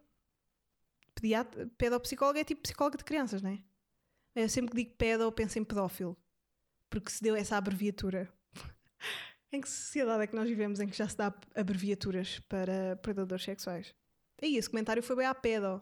Pediatra, 1.23 1.71
pedopsicóloga 1.77 2.41
é 2.41 2.43
tipo 2.43 2.63
psicóloga 2.63 2.97
de 2.97 3.05
crianças, 3.05 3.41
não 3.41 3.51
é? 3.51 3.63
Eu 4.35 4.49
sempre 4.49 4.71
que 4.71 4.83
digo 4.83 4.97
pedo, 4.97 5.31
penso 5.31 5.57
em 5.57 5.63
pedófilo. 5.63 6.17
Porque 6.89 7.09
se 7.09 7.23
deu 7.23 7.33
essa 7.33 7.55
abreviatura. 7.55 8.29
em 9.49 9.61
que 9.61 9.69
sociedade 9.69 10.21
é 10.21 10.27
que 10.27 10.35
nós 10.35 10.49
vivemos 10.49 10.81
em 10.81 10.87
que 10.89 10.97
já 10.97 11.07
se 11.07 11.15
dá 11.15 11.33
abreviaturas 11.55 12.41
para 12.49 12.97
predadores 12.97 13.45
sexuais? 13.45 13.95
E 14.41 14.57
esse 14.57 14.69
comentário 14.69 15.01
foi 15.01 15.15
bem 15.15 15.25
à 15.25 15.33
pedo. 15.33 15.81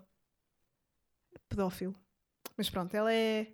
Pedófilo. 1.49 1.95
Mas 2.55 2.69
pronto, 2.69 2.93
ela 2.93 3.11
é. 3.11 3.51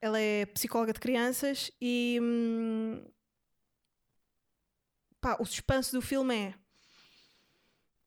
Ela 0.00 0.20
é 0.20 0.46
psicóloga 0.46 0.92
de 0.92 1.00
crianças 1.00 1.72
e. 1.80 2.20
hum, 2.22 3.04
pá, 5.20 5.36
o 5.40 5.44
suspense 5.44 5.90
do 5.90 6.00
filme 6.00 6.36
é. 6.36 6.54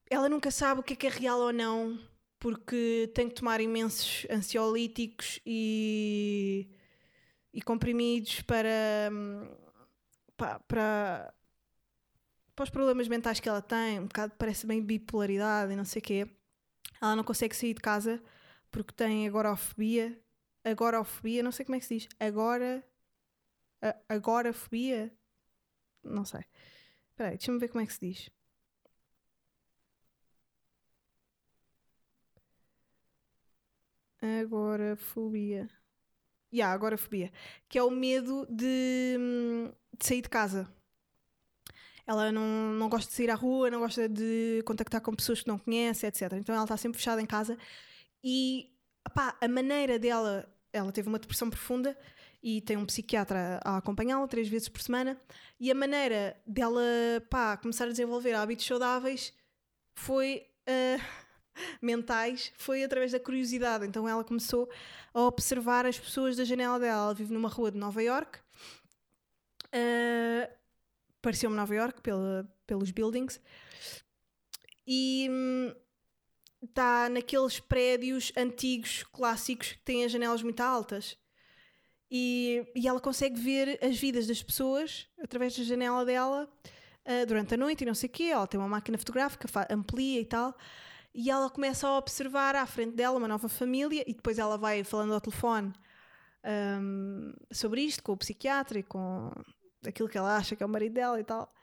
Ela 0.10 0.30
nunca 0.30 0.50
sabe 0.50 0.80
o 0.80 0.84
que 0.84 0.94
é 0.94 0.96
que 0.96 1.08
é 1.08 1.10
real 1.10 1.40
ou 1.40 1.52
não, 1.52 2.00
porque 2.40 3.12
tem 3.14 3.28
que 3.28 3.36
tomar 3.36 3.60
imensos 3.62 4.26
ansiolíticos 4.32 5.40
e. 5.46 6.70
e 7.54 7.62
comprimidos 7.62 8.42
para. 8.42 9.10
hum, 9.12 9.48
para. 10.38 11.34
para 12.56 12.64
os 12.64 12.70
problemas 12.70 13.08
mentais 13.08 13.40
que 13.40 13.50
ela 13.50 13.62
tem, 13.62 14.00
um 14.00 14.08
bocado 14.08 14.34
parece 14.38 14.66
bem 14.66 14.82
bipolaridade 14.82 15.74
e 15.74 15.76
não 15.76 15.86
sei 15.86 16.00
o 16.00 16.04
quê. 16.04 16.28
Ela 17.02 17.16
não 17.16 17.24
consegue 17.24 17.56
sair 17.56 17.74
de 17.74 17.82
casa 17.82 18.22
porque 18.72 18.94
tem 18.94 19.28
agorafobia. 19.28 20.18
Agorafobia, 20.64 21.44
não 21.44 21.52
sei 21.52 21.66
como 21.66 21.76
é 21.76 21.80
que 21.80 21.86
se 21.86 22.00
diz. 22.00 22.08
Agora. 22.20 22.84
Agorafobia? 24.10 25.14
Não 26.04 26.26
sei. 26.26 26.42
Espera 27.10 27.30
aí, 27.30 27.38
deixa-me 27.38 27.60
ver 27.60 27.70
como 27.70 27.82
é 27.82 27.86
que 27.86 27.94
se 27.94 28.00
diz. 28.00 28.30
Agorafobia. 34.22 35.70
Yeah, 36.54 36.74
agorafobia. 36.74 37.32
Que 37.68 37.78
é 37.78 37.84
o 37.84 37.92
medo 37.92 38.46
de, 38.50 39.18
de 39.98 40.06
sair 40.06 40.22
de 40.22 40.30
casa. 40.30 40.68
Ela 42.06 42.32
não, 42.32 42.74
não 42.74 42.90
gosta 42.90 43.10
de 43.10 43.16
sair 43.16 43.30
à 43.30 43.36
rua, 43.36 43.70
não 43.70 43.80
gosta 43.80 44.10
de 44.10 44.64
contactar 44.66 45.00
com 45.00 45.16
pessoas 45.16 45.42
que 45.42 45.48
não 45.48 45.60
conhece, 45.60 46.08
etc. 46.08 46.34
Então 46.34 46.56
ela 46.56 46.64
está 46.64 46.76
sempre 46.76 46.98
fechada 46.98 47.22
em 47.22 47.26
casa 47.26 47.56
e 48.24 48.74
opá, 49.08 49.38
a 49.40 49.48
maneira 49.48 50.00
dela, 50.00 50.52
ela 50.74 50.92
teve 50.92 51.08
uma 51.08 51.20
depressão 51.20 51.50
profunda 51.50 51.96
e 52.42 52.62
tem 52.62 52.78
um 52.78 52.86
psiquiatra 52.86 53.60
a 53.64 53.78
acompanhá-la 53.78 54.28
três 54.28 54.48
vezes 54.48 54.70
por 54.70 54.82
semana 54.82 55.22
e 55.60 55.70
a 55.70 55.76
maneira 55.76 56.36
dela 56.48 56.82
pá, 57.30 57.58
começar 57.58 57.86
a 57.86 57.90
desenvolver 57.90 58.34
hábitos 58.34 58.66
saudáveis 58.66 59.34
foi 59.94 60.48
ah, 60.68 60.98
mentais, 61.82 62.52
foi 62.58 62.84
através 62.84 63.12
da 63.12 63.20
curiosidade. 63.20 63.86
Então 63.86 64.08
ela 64.08 64.24
começou 64.24 64.70
a 65.14 65.22
observar 65.22 65.86
as 65.86 66.00
pessoas 66.00 66.36
da 66.36 66.44
janela 66.44 66.80
dela. 66.80 67.04
Ela 67.04 67.14
vive 67.14 67.34
numa 67.34 67.50
rua 67.50 67.72
de 67.72 67.78
Nova 67.78 68.02
York. 68.02 68.40
Ah, 69.72 70.50
Pareceu-me 71.22 71.56
Nova 71.56 71.76
York 71.76 72.02
pela, 72.02 72.50
pelos 72.66 72.92
buildings 72.92 73.42
e 74.88 75.30
está 76.64 77.10
naqueles 77.10 77.60
prédios 77.60 78.32
antigos, 78.38 79.04
clássicos, 79.04 79.74
que 79.74 79.84
têm 79.84 80.06
as 80.06 80.12
janelas 80.12 80.42
muito 80.42 80.62
altas. 80.62 81.18
E, 82.10 82.66
e 82.74 82.88
ela 82.88 83.00
consegue 83.00 83.40
ver 83.40 83.78
as 83.84 83.98
vidas 84.00 84.26
das 84.26 84.42
pessoas 84.42 85.08
através 85.22 85.56
da 85.56 85.64
janela 85.64 86.04
dela 86.04 86.50
ah, 87.06 87.26
durante 87.26 87.54
a 87.54 87.58
noite 87.58 87.82
e 87.82 87.86
não 87.86 87.94
sei 87.94 88.08
o 88.08 88.12
quê. 88.12 88.24
Ela 88.24 88.48
tem 88.48 88.60
uma 88.60 88.70
máquina 88.70 88.98
fotográfica, 88.98 89.48
amplia 89.70 90.22
e 90.22 90.26
tal. 90.26 90.58
E 91.14 91.30
ela 91.30 91.50
começa 91.50 91.88
a 91.88 91.98
observar 91.98 92.56
à 92.56 92.66
frente 92.66 92.96
dela 92.96 93.18
uma 93.18 93.28
nova 93.28 93.50
família 93.50 94.04
e 94.08 94.14
depois 94.14 94.38
ela 94.38 94.58
vai 94.58 94.84
falando 94.84 95.14
ao 95.14 95.22
telefone 95.22 95.74
ahm, 96.44 97.34
sobre 97.52 97.82
isto 97.82 98.04
com 98.04 98.14
o 98.14 98.18
psiquiatra 98.18 98.80
e 98.80 98.84
com 98.84 99.32
aquilo 99.86 100.08
que 100.08 100.18
ela 100.18 100.38
acha 100.38 100.56
que 100.56 100.64
é 100.64 100.66
o 100.66 100.70
marido 100.70 100.94
dela 100.94 101.20
e 101.20 101.24
tal. 101.24 101.54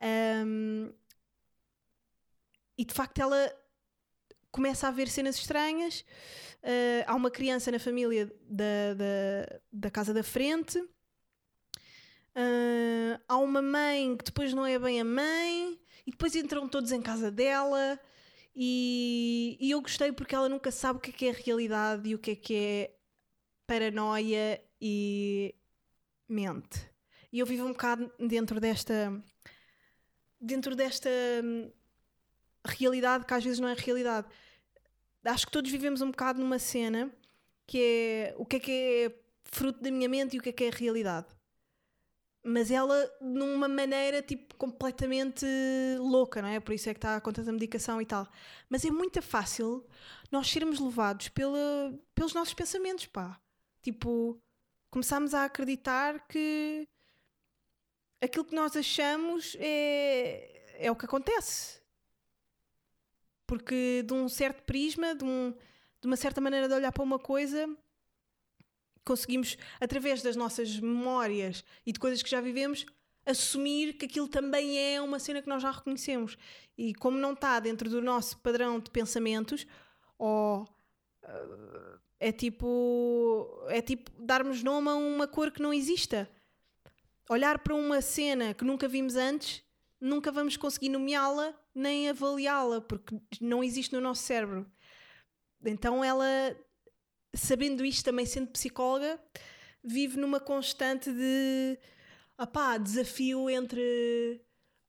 Ahm, 0.00 0.92
e 2.78 2.84
de 2.84 2.94
facto 2.94 3.18
ela 3.20 3.52
começa 4.50 4.86
a 4.86 4.90
ver 4.90 5.08
cenas 5.08 5.36
estranhas. 5.36 6.04
Ah, 6.62 7.12
há 7.12 7.14
uma 7.14 7.30
criança 7.30 7.70
na 7.70 7.78
família 7.78 8.32
da, 8.48 8.94
da, 8.94 9.60
da 9.72 9.90
casa 9.90 10.14
da 10.14 10.22
frente. 10.22 10.78
Ah, 12.34 13.20
há 13.28 13.36
uma 13.36 13.60
mãe 13.60 14.16
que 14.16 14.24
depois 14.24 14.54
não 14.54 14.64
é 14.64 14.78
bem 14.78 15.00
a 15.00 15.04
mãe. 15.04 15.78
E 16.06 16.10
depois 16.10 16.34
entram 16.34 16.68
todos 16.68 16.92
em 16.92 17.02
casa 17.02 17.30
dela. 17.30 17.98
E, 18.56 19.56
e 19.60 19.70
eu 19.72 19.80
gostei 19.80 20.12
porque 20.12 20.34
ela 20.34 20.48
nunca 20.48 20.70
sabe 20.70 20.98
o 20.98 21.02
que 21.02 21.10
é 21.10 21.12
que 21.12 21.26
é 21.26 21.32
realidade 21.32 22.08
e 22.08 22.14
o 22.14 22.18
que 22.18 22.30
é 22.30 22.36
que 22.36 22.54
é 22.54 22.94
paranoia 23.66 24.62
e 24.80 25.54
mente. 26.28 26.88
E 27.32 27.40
eu 27.40 27.46
vivo 27.46 27.64
um 27.66 27.72
bocado 27.72 28.12
dentro 28.18 28.60
desta 28.60 29.12
dentro 30.40 30.76
desta 30.76 31.08
hum, 31.42 31.72
realidade 32.64 33.24
que 33.24 33.34
às 33.34 33.42
vezes 33.42 33.58
não 33.58 33.68
é 33.68 33.74
realidade. 33.74 34.28
Acho 35.24 35.46
que 35.46 35.52
todos 35.52 35.70
vivemos 35.70 36.00
um 36.02 36.10
bocado 36.10 36.38
numa 36.38 36.58
cena 36.58 37.10
que 37.66 37.78
é 37.80 38.34
o 38.36 38.44
que 38.44 38.56
é 38.56 38.60
que 38.60 38.70
é 38.70 39.12
fruto 39.44 39.82
da 39.82 39.90
minha 39.90 40.08
mente 40.08 40.36
e 40.36 40.38
o 40.38 40.42
que 40.42 40.50
é 40.50 40.52
que 40.52 40.64
é 40.64 40.70
realidade. 40.70 41.26
Mas 42.44 42.70
ela 42.70 43.10
numa 43.20 43.68
maneira 43.68 44.20
tipo 44.22 44.54
completamente 44.56 45.46
louca, 45.98 46.42
não 46.42 46.48
é? 46.48 46.60
Por 46.60 46.74
isso 46.74 46.88
é 46.90 46.94
que 46.94 46.98
está 46.98 47.20
com 47.20 47.32
tanta 47.32 47.50
medicação 47.52 48.02
e 48.02 48.06
tal. 48.06 48.28
Mas 48.68 48.84
é 48.84 48.90
muito 48.90 49.22
fácil 49.22 49.84
nós 50.30 50.48
sermos 50.50 50.78
levados 50.78 51.28
pela, 51.30 51.58
pelos 52.14 52.34
nossos 52.34 52.54
pensamentos, 52.54 53.06
pá. 53.06 53.40
Tipo, 53.82 54.38
começamos 54.90 55.32
a 55.34 55.44
acreditar 55.44 56.26
que 56.28 56.86
aquilo 58.20 58.44
que 58.44 58.54
nós 58.54 58.76
achamos 58.76 59.56
é, 59.60 60.86
é 60.86 60.90
o 60.90 60.96
que 60.96 61.04
acontece. 61.04 61.80
Porque 63.46 64.02
de 64.06 64.14
um 64.14 64.28
certo 64.28 64.62
prisma, 64.64 65.14
de, 65.14 65.24
um- 65.24 65.52
de 66.00 66.06
uma 66.06 66.16
certa 66.16 66.40
maneira 66.40 66.68
de 66.68 66.74
olhar 66.74 66.92
para 66.92 67.02
uma 67.02 67.18
coisa, 67.18 67.68
conseguimos, 69.04 69.56
através 69.80 70.22
das 70.22 70.36
nossas 70.36 70.78
memórias 70.78 71.64
e 71.84 71.92
de 71.92 71.98
coisas 71.98 72.22
que 72.22 72.30
já 72.30 72.40
vivemos, 72.40 72.86
assumir 73.26 73.94
que 73.94 74.06
aquilo 74.06 74.28
também 74.28 74.78
é 74.78 75.00
uma 75.00 75.18
cena 75.18 75.40
que 75.40 75.48
nós 75.48 75.62
já 75.62 75.70
reconhecemos. 75.70 76.36
E 76.76 76.94
como 76.94 77.18
não 77.18 77.32
está 77.32 77.58
dentro 77.60 77.88
do 77.88 78.02
nosso 78.02 78.38
padrão 78.38 78.80
de 78.80 78.90
pensamentos, 78.90 79.66
ou 80.18 80.68
ah, 81.22 81.98
é 82.20 82.32
tipo 82.32 83.66
é 83.68 83.80
tipo 83.80 84.10
darmos 84.18 84.62
nome 84.62 84.88
a 84.88 84.94
uma 84.94 85.26
cor 85.26 85.50
que 85.50 85.62
não 85.62 85.72
exista. 85.72 86.28
Olhar 87.28 87.58
para 87.58 87.74
uma 87.74 88.02
cena 88.02 88.52
que 88.52 88.64
nunca 88.64 88.86
vimos 88.86 89.16
antes, 89.16 89.62
nunca 90.00 90.30
vamos 90.30 90.56
conseguir 90.56 90.90
nomeá-la 90.90 91.54
nem 91.74 92.08
avaliá-la, 92.08 92.80
porque 92.80 93.18
não 93.40 93.64
existe 93.64 93.92
no 93.92 94.00
nosso 94.00 94.22
cérebro. 94.22 94.70
Então 95.64 96.04
ela, 96.04 96.26
sabendo 97.34 97.84
isto, 97.84 98.04
também 98.04 98.26
sendo 98.26 98.48
psicóloga, 98.50 99.20
vive 99.82 100.18
numa 100.18 100.40
constante 100.40 101.12
de 101.12 101.78
opá, 102.38 102.78
desafio 102.78 103.48
entre 103.50 104.40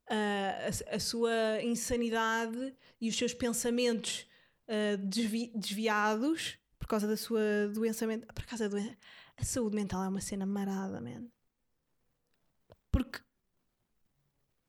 ah, 0.10 0.70
a, 0.92 0.96
a 0.96 1.00
sua 1.00 1.62
insanidade 1.64 2.76
e 3.02 3.10
os 3.10 3.18
seus 3.18 3.34
pensamentos 3.34 4.28
ah, 4.68 4.96
desvi- 4.98 5.52
desviados 5.56 6.58
por 6.80 6.88
causa 6.88 7.08
da 7.08 7.18
sua 7.18 7.42
doença 7.74 8.06
mental. 8.08 8.30
Por 8.34 8.46
causa 8.46 8.70
da 8.70 8.78
doen- 8.78 8.96
A 9.38 9.44
saúde 9.44 9.76
mental 9.76 10.04
é 10.04 10.08
uma 10.08 10.22
cena 10.22 10.46
marada, 10.46 11.02
man. 11.02 11.28
Porque 12.92 13.20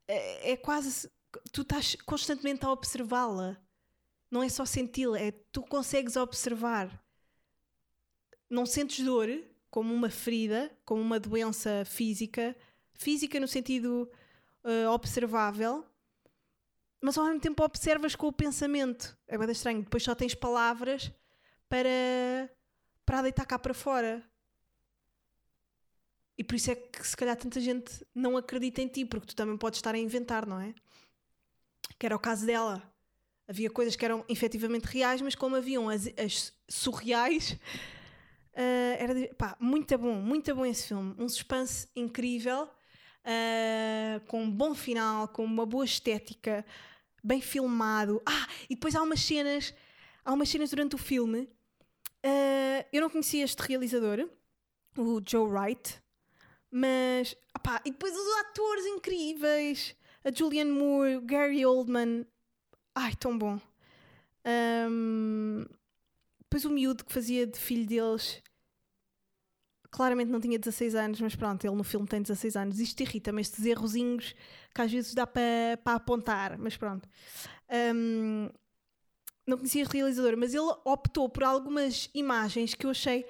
é, 0.09 0.52
é 0.52 0.56
quase. 0.56 1.11
Tu 1.52 1.62
estás 1.62 1.95
constantemente 2.06 2.64
a 2.64 2.71
observá-la. 2.73 3.61
não 4.30 4.42
é 4.42 4.49
só 4.49 4.64
senti-la, 4.64 5.18
é 5.21 5.30
tu 5.52 5.62
consegues 5.62 6.16
observar. 6.16 7.04
Não 8.49 8.65
sentes 8.65 9.05
dor 9.05 9.29
como 9.71 9.93
uma 9.93 10.09
ferida, 10.09 10.71
como 10.85 11.00
uma 11.00 11.21
doença 11.21 11.85
física, 11.85 12.57
física 12.95 13.38
no 13.38 13.49
sentido 13.49 14.11
uh, 14.65 14.91
observável, 14.91 15.85
mas 17.00 17.17
ao 17.17 17.25
mesmo 17.25 17.41
tempo 17.41 17.62
observas 17.62 18.17
com 18.17 18.26
o 18.26 18.33
pensamento. 18.33 19.17
É 19.29 19.37
bem 19.37 19.50
estranho. 19.50 19.83
Depois 19.83 20.03
só 20.03 20.15
tens 20.15 20.35
palavras 20.35 21.12
para, 21.69 22.50
para 23.05 23.23
deitar 23.23 23.45
cá 23.45 23.59
para 23.59 23.75
fora. 23.75 24.23
E 26.38 26.45
por 26.45 26.55
isso 26.55 26.71
é 26.71 26.75
que 26.75 27.07
se 27.07 27.17
calhar 27.17 27.37
tanta 27.37 27.61
gente 27.61 28.07
não 28.15 28.37
acredita 28.37 28.83
em 28.83 28.88
ti, 28.88 29.05
porque 29.05 29.29
tu 29.29 29.37
também 29.37 29.57
podes 29.57 29.79
estar 29.79 29.95
a 29.95 29.99
inventar, 29.99 30.47
não 30.47 30.61
é? 30.61 30.75
Que 31.99 32.07
era 32.07 32.17
o 32.17 32.19
caso 32.19 32.45
dela. 32.45 32.83
Havia 33.49 33.71
coisas 33.71 33.95
que 33.97 34.05
eram 34.05 34.25
efetivamente 34.29 34.85
reais, 34.85 35.23
mas 35.23 35.35
como 35.35 35.57
haviam 35.57 35.88
as, 35.88 36.09
as 36.19 36.53
surreais, 36.69 37.57
uh, 38.57 38.97
era 38.99 39.35
pá, 39.35 39.57
muito 39.61 39.97
bom, 39.99 40.15
muito 40.15 40.55
bom 40.55 40.65
esse 40.65 40.89
filme. 40.89 41.15
Um 41.19 41.29
suspense 41.29 41.89
incrível, 41.95 42.65
uh, 42.65 44.21
com 44.27 44.43
um 44.43 44.51
bom 44.51 44.75
final, 44.75 45.29
com 45.29 45.45
uma 45.45 45.67
boa 45.67 45.85
estética, 45.85 46.65
bem 47.23 47.41
filmado. 47.41 48.23
Ah, 48.27 48.49
e 48.69 48.75
depois 48.75 48.95
há 48.95 49.03
umas 49.03 49.21
cenas, 49.21 49.75
há 50.25 50.33
umas 50.33 50.49
cenas 50.49 50.71
durante 50.71 50.95
o 50.95 50.99
filme. 50.99 51.43
uh, 52.25 52.87
eu 52.93 53.01
não 53.03 53.11
conhecia 53.11 53.45
este 53.45 53.63
realizador, 53.63 54.29
o 54.97 55.21
Joe 55.25 55.49
Wright, 55.49 56.03
mas 56.71 57.37
opá, 57.57 57.81
e 57.85 57.91
depois 57.91 58.15
os 58.15 58.37
atores 58.41 58.87
incríveis, 58.87 59.95
a 60.25 60.33
Julianne 60.33 60.73
Moore, 60.73 61.17
o 61.17 61.21
Gary 61.23 61.65
Oldman, 61.65 62.27
ai, 62.95 63.15
tão 63.15 63.37
bom. 63.37 63.61
Ahm, 64.45 65.65
depois 66.41 66.65
o 66.65 66.71
miúdo 66.71 67.05
que 67.05 67.13
fazia 67.13 67.47
de 67.47 67.59
filho 67.59 67.87
deles, 67.87 68.43
claramente 69.97 70.31
não 70.31 70.38
tinha 70.38 70.59
16 70.59 70.95
anos, 70.95 71.21
mas 71.23 71.35
pronto, 71.35 71.67
ele 71.67 71.75
no 71.75 71.83
filme 71.83 72.07
tem 72.07 72.21
16 72.21 72.55
anos. 72.57 72.79
Isto 72.79 73.00
irrita-me, 73.00 73.41
estes 73.41 73.65
errozinhos 73.65 74.35
que 74.75 74.81
às 74.83 74.93
vezes 74.93 75.15
dá 75.15 75.26
para 75.26 75.79
para 75.83 75.97
apontar, 75.97 76.59
mas 76.59 76.76
pronto. 76.76 77.09
Ahm, 77.71 78.50
não 79.47 79.57
conhecia 79.57 79.83
este 79.83 79.97
realizador, 79.97 80.37
mas 80.37 80.53
ele 80.53 80.71
optou 80.85 81.29
por 81.31 81.45
algumas 81.45 82.11
imagens 82.12 82.75
que 82.75 82.85
eu 82.85 82.91
achei 82.91 83.25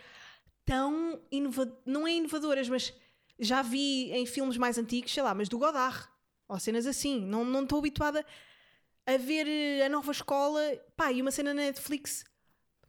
tão 0.65 1.21
inova 1.31 1.73
não 1.87 2.05
é 2.07 2.13
inovadoras, 2.15 2.69
mas 2.69 2.93
já 3.39 3.63
vi 3.63 4.11
em 4.11 4.27
filmes 4.27 4.57
mais 4.57 4.77
antigos, 4.77 5.13
sei 5.13 5.23
lá, 5.23 5.35
mas 5.35 5.49
do 5.49 5.59
Godard, 5.59 6.09
ou 6.49 6.59
cenas 6.59 6.87
assim. 6.87 7.25
Não 7.25 7.45
não 7.45 7.63
estou 7.63 7.79
habituada 7.79 8.27
a 9.07 9.17
ver 9.17 9.47
eh, 9.47 9.87
a 9.87 9.89
nova 9.89 10.11
escola, 10.11 10.61
pá, 10.97 11.13
e 11.13 11.23
uma 11.23 11.31
cena 11.31 11.55
na 11.55 11.63
Netflix 11.63 12.25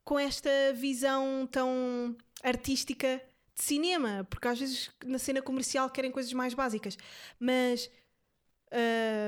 com 0.04 0.18
esta 0.18 0.50
visão 0.74 1.48
tão 1.52 2.16
artística 2.42 3.22
de 3.58 3.64
cinema, 3.64 4.26
porque 4.30 4.48
às 4.48 4.60
vezes 4.60 4.92
na 5.04 5.18
cena 5.18 5.42
comercial 5.42 5.90
querem 5.90 6.12
coisas 6.12 6.32
mais 6.32 6.54
básicas, 6.54 6.96
mas 7.40 7.90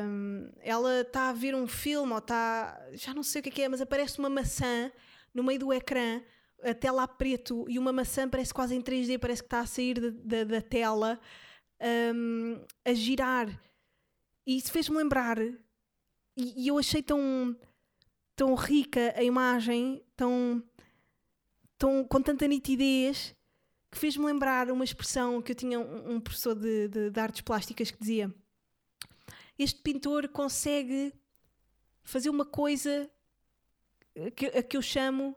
hum, 0.05 0.51
ela 0.61 1.01
está 1.01 1.29
a 1.29 1.33
ver 1.33 1.55
um 1.55 1.67
filme 1.67 2.11
ou 2.11 2.19
está, 2.19 2.79
já 2.93 3.13
não 3.13 3.23
sei 3.23 3.39
o 3.39 3.43
que 3.43 3.49
é 3.49 3.51
que 3.51 3.61
é, 3.63 3.69
mas 3.69 3.81
aparece 3.81 4.19
uma 4.19 4.29
maçã 4.29 4.91
no 5.33 5.43
meio 5.43 5.59
do 5.59 5.73
ecrã, 5.73 6.21
a 6.63 6.73
tela 6.73 7.03
a 7.03 7.07
preto 7.07 7.65
e 7.67 7.79
uma 7.79 7.91
maçã 7.91 8.29
parece 8.29 8.53
quase 8.53 8.75
em 8.75 8.81
3D, 8.81 9.17
parece 9.17 9.41
que 9.41 9.47
está 9.47 9.61
a 9.61 9.65
sair 9.65 9.99
da, 9.99 10.09
da, 10.09 10.43
da 10.43 10.61
tela 10.61 11.19
hum, 12.13 12.63
a 12.85 12.93
girar. 12.93 13.49
E 14.45 14.57
isso 14.57 14.71
fez-me 14.71 14.97
lembrar, 14.97 15.39
e, 15.39 15.55
e 16.37 16.67
eu 16.67 16.77
achei 16.77 17.01
tão, 17.01 17.57
tão 18.35 18.53
rica 18.53 19.13
a 19.17 19.23
imagem, 19.23 20.03
tão, 20.15 20.63
tão, 21.77 22.03
com 22.03 22.21
tanta 22.21 22.47
nitidez, 22.47 23.35
que 23.91 23.97
fez-me 23.97 24.25
lembrar 24.25 24.69
uma 24.71 24.83
expressão 24.83 25.41
que 25.41 25.51
eu 25.51 25.55
tinha 25.55 25.79
um, 25.79 26.19
professor 26.19 26.55
de, 26.55 26.87
de, 26.87 27.09
de 27.09 27.19
artes 27.19 27.41
plásticas 27.41 27.91
que 27.91 27.99
dizia: 27.99 28.33
Este 29.57 29.81
pintor 29.81 30.27
consegue 30.29 31.13
fazer 32.03 32.29
uma 32.29 32.45
coisa 32.45 33.09
que, 34.35 34.45
a 34.47 34.63
que 34.63 34.77
eu 34.77 34.81
chamo 34.81 35.35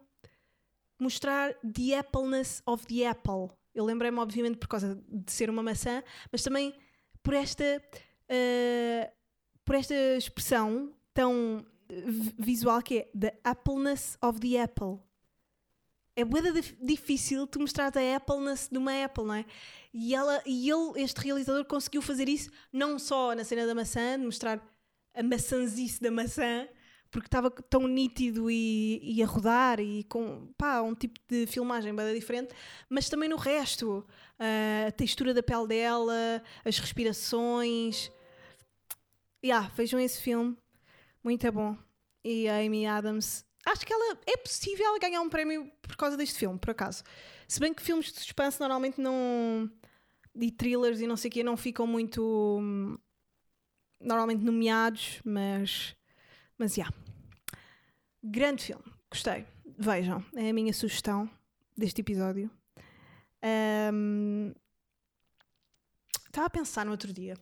mostrar 0.98 1.54
the 1.60 1.96
appleness 1.96 2.62
of 2.66 2.86
the 2.86 3.06
apple. 3.06 3.50
Eu 3.74 3.84
lembrei-me, 3.84 4.18
obviamente, 4.18 4.58
por 4.58 4.68
causa 4.68 5.02
de 5.08 5.32
ser 5.32 5.48
uma 5.50 5.62
maçã, 5.62 6.02
mas 6.30 6.42
também 6.42 6.74
por 7.22 7.34
esta, 7.34 7.82
uh, 8.28 9.12
por 9.64 9.74
esta 9.74 9.94
expressão 10.16 10.94
tão 11.14 11.64
vi- 11.88 12.34
visual 12.38 12.82
que 12.82 12.98
é 12.98 13.10
the 13.18 13.38
appleness 13.44 14.16
of 14.22 14.38
the 14.40 14.60
apple. 14.60 15.00
É 16.14 16.24
dif- 16.24 16.76
difícil 16.80 17.46
tu 17.46 17.60
mostrar 17.60 17.92
a 17.96 18.16
appleness 18.16 18.68
de 18.70 18.76
uma 18.76 19.04
apple, 19.04 19.24
não 19.24 19.34
é? 19.34 19.46
E, 19.94 20.14
ela, 20.14 20.42
e 20.44 20.68
ele, 20.70 21.02
este 21.02 21.20
realizador, 21.20 21.64
conseguiu 21.64 22.02
fazer 22.02 22.28
isso 22.28 22.50
não 22.72 22.98
só 22.98 23.34
na 23.34 23.44
cena 23.44 23.66
da 23.66 23.74
maçã, 23.74 24.18
de 24.18 24.24
mostrar 24.24 24.60
a 25.14 25.22
maçanzice 25.22 26.00
da 26.00 26.10
maçã, 26.10 26.68
porque 27.10 27.26
estava 27.26 27.50
tão 27.50 27.86
nítido 27.86 28.50
e, 28.50 29.00
e 29.02 29.22
a 29.22 29.26
rodar 29.26 29.80
e 29.80 30.04
com 30.04 30.52
pá, 30.56 30.80
um 30.80 30.94
tipo 30.94 31.20
de 31.28 31.46
filmagem 31.46 31.94
bem 31.94 32.14
diferente, 32.14 32.54
mas 32.88 33.08
também 33.08 33.28
no 33.28 33.36
resto, 33.36 34.06
ah, 34.38 34.86
a 34.88 34.92
textura 34.92 35.34
da 35.34 35.42
pele 35.42 35.66
dela, 35.68 36.42
as 36.64 36.78
respirações. 36.78 38.10
Yeah, 39.44 39.68
vejam 39.76 40.00
esse 40.00 40.22
filme, 40.22 40.56
muito 41.22 41.50
bom. 41.52 41.76
E 42.24 42.48
a 42.48 42.58
Amy 42.58 42.86
Adams, 42.86 43.44
acho 43.66 43.86
que 43.86 43.92
ela 43.92 44.18
é 44.26 44.36
possível 44.36 44.86
ela 44.86 44.98
ganhar 44.98 45.20
um 45.20 45.28
prémio 45.28 45.70
por 45.82 45.96
causa 45.96 46.16
deste 46.16 46.38
filme, 46.38 46.58
por 46.58 46.70
acaso. 46.70 47.02
Se 47.46 47.60
bem 47.60 47.72
que 47.72 47.82
filmes 47.82 48.12
de 48.12 48.18
suspense 48.18 48.58
normalmente 48.60 49.00
não. 49.00 49.70
e 50.34 50.50
thrillers 50.50 51.00
e 51.00 51.06
não 51.06 51.16
sei 51.16 51.28
o 51.28 51.32
quê 51.32 51.42
não 51.42 51.56
ficam 51.56 51.86
muito. 51.86 52.58
hum, 52.60 52.96
normalmente 54.00 54.42
nomeados, 54.44 55.20
mas. 55.24 55.96
Mas 56.58 56.74
já. 56.74 56.88
Grande 58.22 58.64
filme, 58.64 58.84
gostei. 59.10 59.46
Vejam, 59.78 60.24
é 60.36 60.50
a 60.50 60.52
minha 60.52 60.72
sugestão 60.72 61.28
deste 61.76 62.00
episódio. 62.00 62.50
Ahm, 63.42 64.52
Estava 66.32 66.46
a 66.46 66.50
pensar 66.50 66.86
no 66.86 66.92
outro 66.92 67.12
dia. 67.12 67.36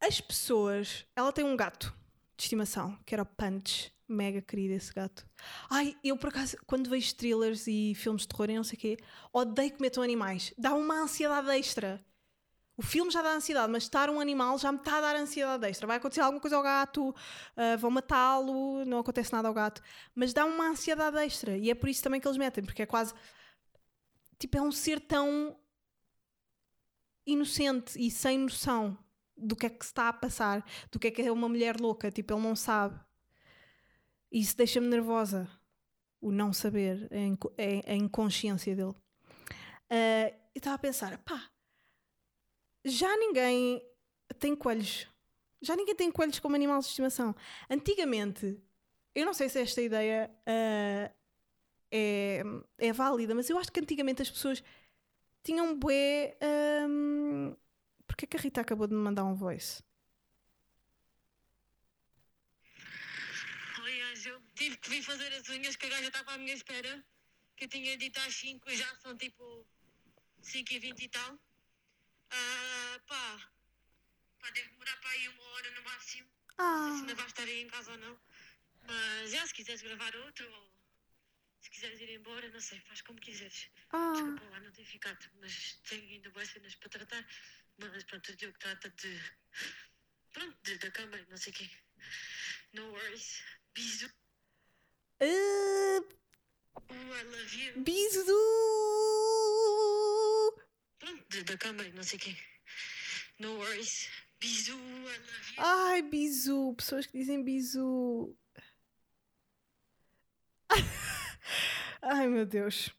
As 0.00 0.20
pessoas. 0.20 1.04
Ela 1.16 1.32
tem 1.32 1.44
um 1.44 1.56
gato 1.56 1.92
de 2.38 2.44
estimação, 2.44 2.96
que 3.04 3.14
era 3.14 3.22
o 3.22 3.26
Punch. 3.26 3.92
Mega 4.10 4.40
querido 4.40 4.72
esse 4.72 4.90
gato. 4.94 5.28
Ai, 5.68 5.94
eu 6.02 6.16
por 6.16 6.30
acaso, 6.30 6.56
quando 6.66 6.88
vejo 6.88 7.14
thrillers 7.14 7.66
e 7.66 7.94
filmes 7.94 8.22
de 8.22 8.28
terror 8.28 8.48
e 8.48 8.56
não 8.56 8.64
sei 8.64 8.78
o 8.78 8.80
quê, 8.80 8.96
odeio 9.30 9.70
que 9.70 9.82
metam 9.82 10.02
animais. 10.02 10.54
Dá 10.56 10.72
uma 10.72 11.02
ansiedade 11.02 11.50
extra. 11.50 12.02
O 12.74 12.80
filme 12.80 13.10
já 13.10 13.20
dá 13.20 13.34
ansiedade, 13.34 13.70
mas 13.70 13.82
estar 13.82 14.08
um 14.08 14.18
animal 14.18 14.56
já 14.56 14.72
me 14.72 14.78
está 14.78 14.96
a 14.96 15.00
dar 15.02 15.16
ansiedade 15.16 15.66
extra. 15.66 15.86
Vai 15.86 15.98
acontecer 15.98 16.22
alguma 16.22 16.40
coisa 16.40 16.56
ao 16.56 16.62
gato, 16.62 17.14
ah, 17.54 17.76
vão 17.76 17.90
matá-lo, 17.90 18.82
não 18.86 19.00
acontece 19.00 19.30
nada 19.30 19.46
ao 19.48 19.52
gato, 19.52 19.82
mas 20.14 20.32
dá 20.32 20.46
uma 20.46 20.68
ansiedade 20.68 21.18
extra. 21.18 21.54
E 21.58 21.70
é 21.70 21.74
por 21.74 21.90
isso 21.90 22.02
também 22.02 22.18
que 22.18 22.26
eles 22.26 22.38
metem, 22.38 22.64
porque 22.64 22.82
é 22.82 22.86
quase. 22.86 23.12
Tipo, 24.38 24.56
é 24.56 24.62
um 24.62 24.72
ser 24.72 25.00
tão 25.00 25.54
inocente 27.26 28.00
e 28.00 28.10
sem 28.10 28.38
noção 28.38 28.96
do 29.38 29.56
que 29.56 29.66
é 29.66 29.70
que 29.70 29.84
se 29.84 29.90
está 29.90 30.08
a 30.08 30.12
passar, 30.12 30.64
do 30.90 30.98
que 30.98 31.08
é 31.08 31.10
que 31.10 31.22
é 31.22 31.32
uma 31.32 31.48
mulher 31.48 31.80
louca. 31.80 32.10
Tipo, 32.10 32.34
ele 32.34 32.42
não 32.42 32.56
sabe. 32.56 32.98
E 34.30 34.40
isso 34.40 34.56
deixa-me 34.56 34.88
nervosa. 34.88 35.48
O 36.20 36.32
não 36.32 36.52
saber, 36.52 37.08
a, 37.12 37.16
inco- 37.18 37.54
a- 37.56 37.92
a 37.92 37.94
inconsciência 37.94 38.74
dele. 38.74 38.94
Ah, 39.90 40.30
eu 40.54 40.58
estava 40.58 40.74
a 40.76 40.78
pensar, 40.78 41.16
pá, 41.18 41.50
já 42.84 43.16
ninguém 43.16 43.82
tem 44.38 44.54
coelhos. 44.56 45.06
Já 45.62 45.74
ninguém 45.76 45.94
tem 45.94 46.10
coelhos 46.10 46.38
como 46.40 46.56
animal 46.56 46.80
de 46.80 46.86
estimação. 46.86 47.34
Antigamente, 47.70 48.60
eu 49.14 49.24
não 49.26 49.34
sei 49.34 49.48
se 49.48 49.60
esta 49.60 49.80
ideia 49.80 50.30
ah, 50.46 51.12
é, 51.90 52.42
é 52.78 52.92
válida, 52.92 53.34
mas 53.34 53.48
eu 53.48 53.58
acho 53.58 53.72
que 53.72 53.80
antigamente 53.80 54.22
as 54.22 54.30
pessoas 54.30 54.62
tinham 55.42 55.78
bué. 55.78 56.36
Um, 56.88 57.56
Porquê 58.18 58.26
que 58.26 58.36
a 58.36 58.40
Rita 58.40 58.60
acabou 58.62 58.88
de 58.88 58.94
me 58.94 59.00
mandar 59.00 59.22
um 59.24 59.32
voice? 59.36 59.80
Oi, 63.84 64.00
Anjo. 64.10 64.42
Tive 64.56 64.76
que 64.78 64.90
vir 64.90 65.02
fazer 65.04 65.32
as 65.34 65.48
unhas, 65.48 65.76
que 65.76 65.86
a 65.86 65.88
gaja 65.88 66.08
estava 66.08 66.32
à 66.32 66.38
minha 66.38 66.52
espera. 66.52 67.04
Que 67.54 67.66
eu 67.66 67.68
tinha 67.68 67.96
dito 67.96 68.18
às 68.18 68.34
5, 68.34 68.68
já 68.74 68.92
são 68.96 69.16
tipo 69.16 69.64
5 70.42 70.72
e 70.72 70.78
20 70.80 71.00
e 71.04 71.08
tal. 71.10 71.38
Ah, 72.32 73.00
pá. 73.06 73.50
Pá, 74.40 74.50
deve 74.50 74.68
demorar 74.70 74.96
para 74.96 75.10
aí 75.10 75.28
uma 75.28 75.44
hora 75.50 75.70
no 75.70 75.82
máximo. 75.84 76.28
Não 76.58 76.88
sei 76.88 76.90
se 76.90 76.98
Ah, 76.98 77.00
ainda 77.02 77.14
vai 77.14 77.26
estar 77.26 77.42
aí 77.44 77.60
em 77.62 77.68
casa 77.68 77.92
ou 77.92 77.98
não. 77.98 78.18
Mas 78.82 79.30
já, 79.30 79.46
se 79.46 79.54
quiseres 79.54 79.82
gravar 79.82 80.16
outro 80.16 80.44
ou 80.52 80.72
se 81.60 81.70
quiseres 81.70 82.00
ir 82.00 82.10
embora, 82.10 82.48
não 82.50 82.60
sei, 82.60 82.80
faz 82.80 83.00
como 83.02 83.20
quiseres. 83.20 83.70
ah, 83.92 84.10
Desculpa 84.12 84.44
lá 84.50 84.58
não 84.58 84.72
ter 84.72 84.84
ficado, 84.84 85.24
mas 85.40 85.74
tenho 85.88 86.02
ainda 86.08 86.30
boas 86.30 86.48
cenas 86.48 86.74
para 86.74 86.88
tratar. 86.88 87.24
Mas 87.78 88.04
pronto, 88.04 88.32
o 88.32 88.36
Diogo 88.36 88.58
trata 88.58 88.90
de. 88.90 89.20
Pronto, 90.32 90.56
de, 90.64 90.78
da 90.78 90.90
câmara, 90.90 91.24
não 91.30 91.36
sei 91.36 91.52
o 91.52 91.56
quê. 91.56 91.70
No 92.74 92.90
worries. 92.90 93.42
Bisu. 93.74 94.10
Ah, 95.20 96.00
Oh, 96.90 96.94
I 96.94 97.22
love 97.24 97.54
you. 97.60 97.82
bisu! 97.82 98.34
Pronto, 100.98 101.24
de- 101.28 101.42
da 101.44 101.56
câmara, 101.58 101.88
não 101.90 102.02
sei 102.02 102.18
o 102.18 102.22
quê. 102.22 102.36
No 103.38 103.56
worries. 103.58 104.08
Bisu, 104.40 104.72
I 104.72 105.18
love 105.18 105.54
you. 105.56 105.62
Ai, 105.62 106.02
bisu! 106.02 106.74
Pessoas 106.76 107.06
que 107.06 107.18
dizem 107.18 107.42
bisu. 107.44 108.36
Ai, 112.02 112.28
meu 112.28 112.46
Deus. 112.46 112.90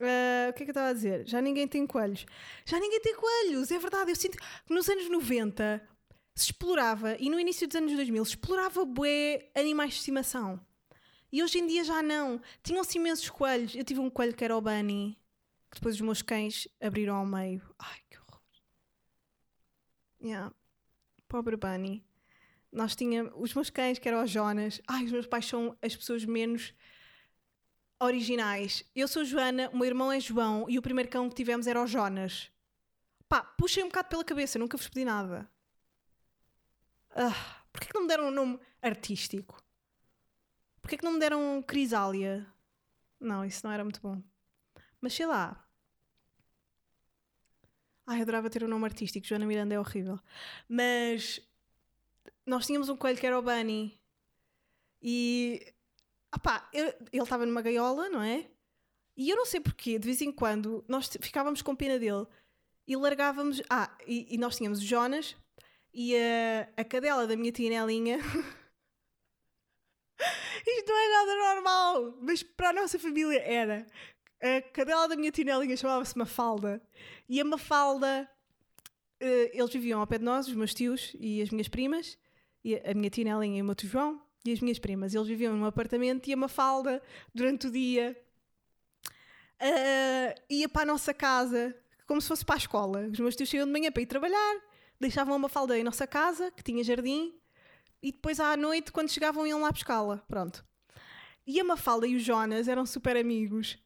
Ah, 0.00 0.50
o 0.50 0.52
que 0.52 0.62
é 0.62 0.66
que 0.66 0.70
eu 0.70 0.72
estava 0.72 0.88
a 0.88 0.92
dizer? 0.92 1.26
Já 1.26 1.40
ninguém 1.40 1.66
tem 1.66 1.86
coelhos. 1.86 2.24
Já 2.64 2.78
ninguém 2.78 3.00
tem 3.00 3.14
coelhos, 3.14 3.70
é 3.70 3.78
verdade. 3.78 4.10
Eu 4.10 4.16
sinto 4.16 4.38
que 4.38 4.72
nos 4.72 4.88
anos 4.88 5.08
90 5.08 5.82
se 6.34 6.44
explorava, 6.46 7.16
e 7.18 7.28
no 7.28 7.40
início 7.40 7.66
dos 7.66 7.76
anos 7.76 7.92
2000 7.92 8.24
se 8.24 8.30
explorava 8.32 8.84
bué 8.84 9.50
animais 9.56 9.90
de 9.90 9.96
estimação. 9.96 10.60
E 11.32 11.42
hoje 11.42 11.58
em 11.58 11.66
dia 11.66 11.84
já 11.84 12.02
não. 12.02 12.40
Tinham-se 12.62 12.96
imensos 12.96 13.28
coelhos. 13.28 13.74
Eu 13.74 13.84
tive 13.84 14.00
um 14.00 14.08
coelho 14.08 14.34
que 14.34 14.44
era 14.44 14.56
o 14.56 14.60
Bunny, 14.60 15.18
que 15.70 15.76
depois 15.76 15.96
os 15.96 16.00
meus 16.00 16.22
cães 16.22 16.66
abriram 16.80 17.16
ao 17.16 17.26
meio. 17.26 17.62
Ai, 17.78 17.98
que 18.08 18.16
horror. 18.18 18.40
Yeah. 20.22 20.54
Pobre 21.26 21.56
Bunny. 21.56 22.04
Nós 22.72 22.94
tínhamos 22.94 23.32
os 23.36 23.52
meus 23.52 23.68
cães, 23.68 23.98
que 23.98 24.08
eram 24.08 24.22
os 24.22 24.30
Jonas. 24.30 24.80
Ai, 24.86 25.04
os 25.04 25.12
meus 25.12 25.26
pais 25.26 25.46
são 25.46 25.76
as 25.82 25.94
pessoas 25.94 26.24
menos 26.24 26.72
originais. 28.00 28.84
Eu 28.94 29.08
sou 29.08 29.24
Joana, 29.24 29.70
o 29.70 29.76
meu 29.76 29.86
irmão 29.86 30.12
é 30.12 30.20
João 30.20 30.66
e 30.68 30.78
o 30.78 30.82
primeiro 30.82 31.10
cão 31.10 31.28
que 31.28 31.34
tivemos 31.34 31.66
era 31.66 31.82
o 31.82 31.86
Jonas. 31.86 32.50
Pá, 33.28 33.42
puxei 33.42 33.82
um 33.82 33.88
bocado 33.88 34.08
pela 34.08 34.24
cabeça, 34.24 34.58
nunca 34.58 34.76
vos 34.76 34.88
pedi 34.88 35.04
nada. 35.04 35.50
Ah, 37.10 37.58
Porquê 37.78 37.88
que 37.88 37.94
não 37.94 38.02
me 38.02 38.08
deram 38.08 38.26
um 38.26 38.30
nome 38.32 38.58
artístico? 38.82 39.62
Porquê 40.82 40.96
que 40.96 41.04
não 41.04 41.12
me 41.12 41.20
deram 41.20 41.62
Crisália? 41.62 42.44
Não, 43.20 43.44
isso 43.44 43.64
não 43.64 43.72
era 43.72 43.84
muito 43.84 44.00
bom. 44.00 44.20
Mas 45.00 45.14
sei 45.14 45.26
lá. 45.26 45.64
Ai, 48.04 48.22
adorava 48.22 48.50
ter 48.50 48.64
um 48.64 48.68
nome 48.68 48.84
artístico. 48.84 49.26
Joana 49.26 49.46
Miranda 49.46 49.74
é 49.74 49.78
horrível. 49.78 50.18
Mas 50.68 51.40
nós 52.44 52.66
tínhamos 52.66 52.88
um 52.88 52.96
coelho 52.96 53.18
que 53.18 53.26
era 53.26 53.38
o 53.38 53.42
Bunny. 53.42 54.00
E. 55.00 55.72
Opá, 56.34 56.68
eu- 56.72 56.94
ele 57.12 57.22
estava 57.22 57.46
numa 57.46 57.62
gaiola, 57.62 58.08
não 58.08 58.22
é? 58.22 58.48
E 59.16 59.30
eu 59.30 59.36
não 59.36 59.46
sei 59.46 59.60
porquê, 59.60 59.98
de 59.98 60.06
vez 60.06 60.20
em 60.22 60.30
quando, 60.30 60.84
nós 60.88 61.08
ficávamos 61.20 61.62
com 61.62 61.74
pena 61.74 61.98
dele 61.98 62.26
e 62.86 62.94
largávamos. 62.96 63.60
Ah, 63.68 63.96
e, 64.06 64.26
e 64.34 64.38
nós 64.38 64.56
tínhamos 64.56 64.78
o 64.80 64.84
Jonas 64.84 65.34
e 65.92 66.14
a, 66.16 66.68
a 66.76 66.84
cadela 66.84 67.26
da 67.26 67.36
minha 67.36 67.50
tia 67.52 67.68
Nelinha. 67.70 68.18
Isto 70.66 70.88
não 70.92 70.98
é 70.98 71.08
nada 71.08 71.54
normal, 71.54 72.18
mas 72.20 72.42
para 72.42 72.70
a 72.70 72.72
nossa 72.72 72.98
família 72.98 73.40
era. 73.40 73.86
A 74.40 74.62
cadela 74.72 75.08
da 75.08 75.16
minha 75.16 75.32
tia 75.32 75.44
Nelinha 75.44 75.76
chamava-se 75.76 76.16
Mafalda 76.16 76.80
e 77.28 77.40
a 77.40 77.44
Mafalda. 77.44 78.28
eh, 79.20 79.50
eles 79.52 79.72
viviam 79.72 80.00
ao 80.00 80.06
pé 80.06 80.18
de 80.18 80.24
nós, 80.24 80.46
os 80.46 80.54
meus 80.54 80.72
tios 80.74 81.12
e 81.18 81.42
as 81.42 81.50
minhas 81.50 81.68
primas, 81.68 82.16
e 82.64 82.76
a 82.76 82.94
minha 82.94 83.10
tia 83.10 83.24
Nelinha 83.24 83.58
e 83.58 83.62
o 83.62 83.64
meu 83.64 83.74
tio 83.74 83.88
João 83.88 84.22
e 84.44 84.52
as 84.52 84.60
minhas 84.60 84.78
primas. 84.78 85.14
Eles 85.14 85.26
viviam 85.26 85.56
num 85.56 85.64
apartamento 85.64 86.28
e 86.28 86.32
a 86.32 86.36
Mafalda, 86.36 87.02
durante 87.34 87.66
o 87.66 87.70
dia, 87.70 88.16
ah, 89.60 90.34
ia 90.48 90.68
para 90.68 90.82
a 90.82 90.86
nossa 90.86 91.12
casa 91.12 91.74
como 92.06 92.20
se 92.20 92.28
fosse 92.28 92.44
para 92.44 92.54
a 92.54 92.58
escola. 92.58 93.08
Os 93.12 93.18
meus 93.18 93.36
tios 93.36 93.50
saíam 93.50 93.66
de 93.66 93.72
manhã 93.72 93.92
para 93.92 94.02
ir 94.02 94.06
trabalhar, 94.06 94.60
deixavam 94.98 95.34
a 95.34 95.38
Mafalda 95.38 95.78
em 95.78 95.84
nossa 95.84 96.06
casa, 96.06 96.50
que 96.50 96.62
tinha 96.62 96.82
jardim, 96.82 97.34
e 98.02 98.12
depois 98.12 98.40
à 98.40 98.56
noite, 98.56 98.92
quando 98.92 99.10
chegavam, 99.10 99.46
iam 99.46 99.60
lá 99.60 99.70
buscá-la. 99.70 100.18
Pronto. 100.28 100.64
E 101.46 101.60
a 101.60 101.64
Mafalda 101.64 102.06
e 102.06 102.16
o 102.16 102.18
Jonas 102.18 102.68
eram 102.68 102.86
super 102.86 103.16
amigos. 103.16 103.78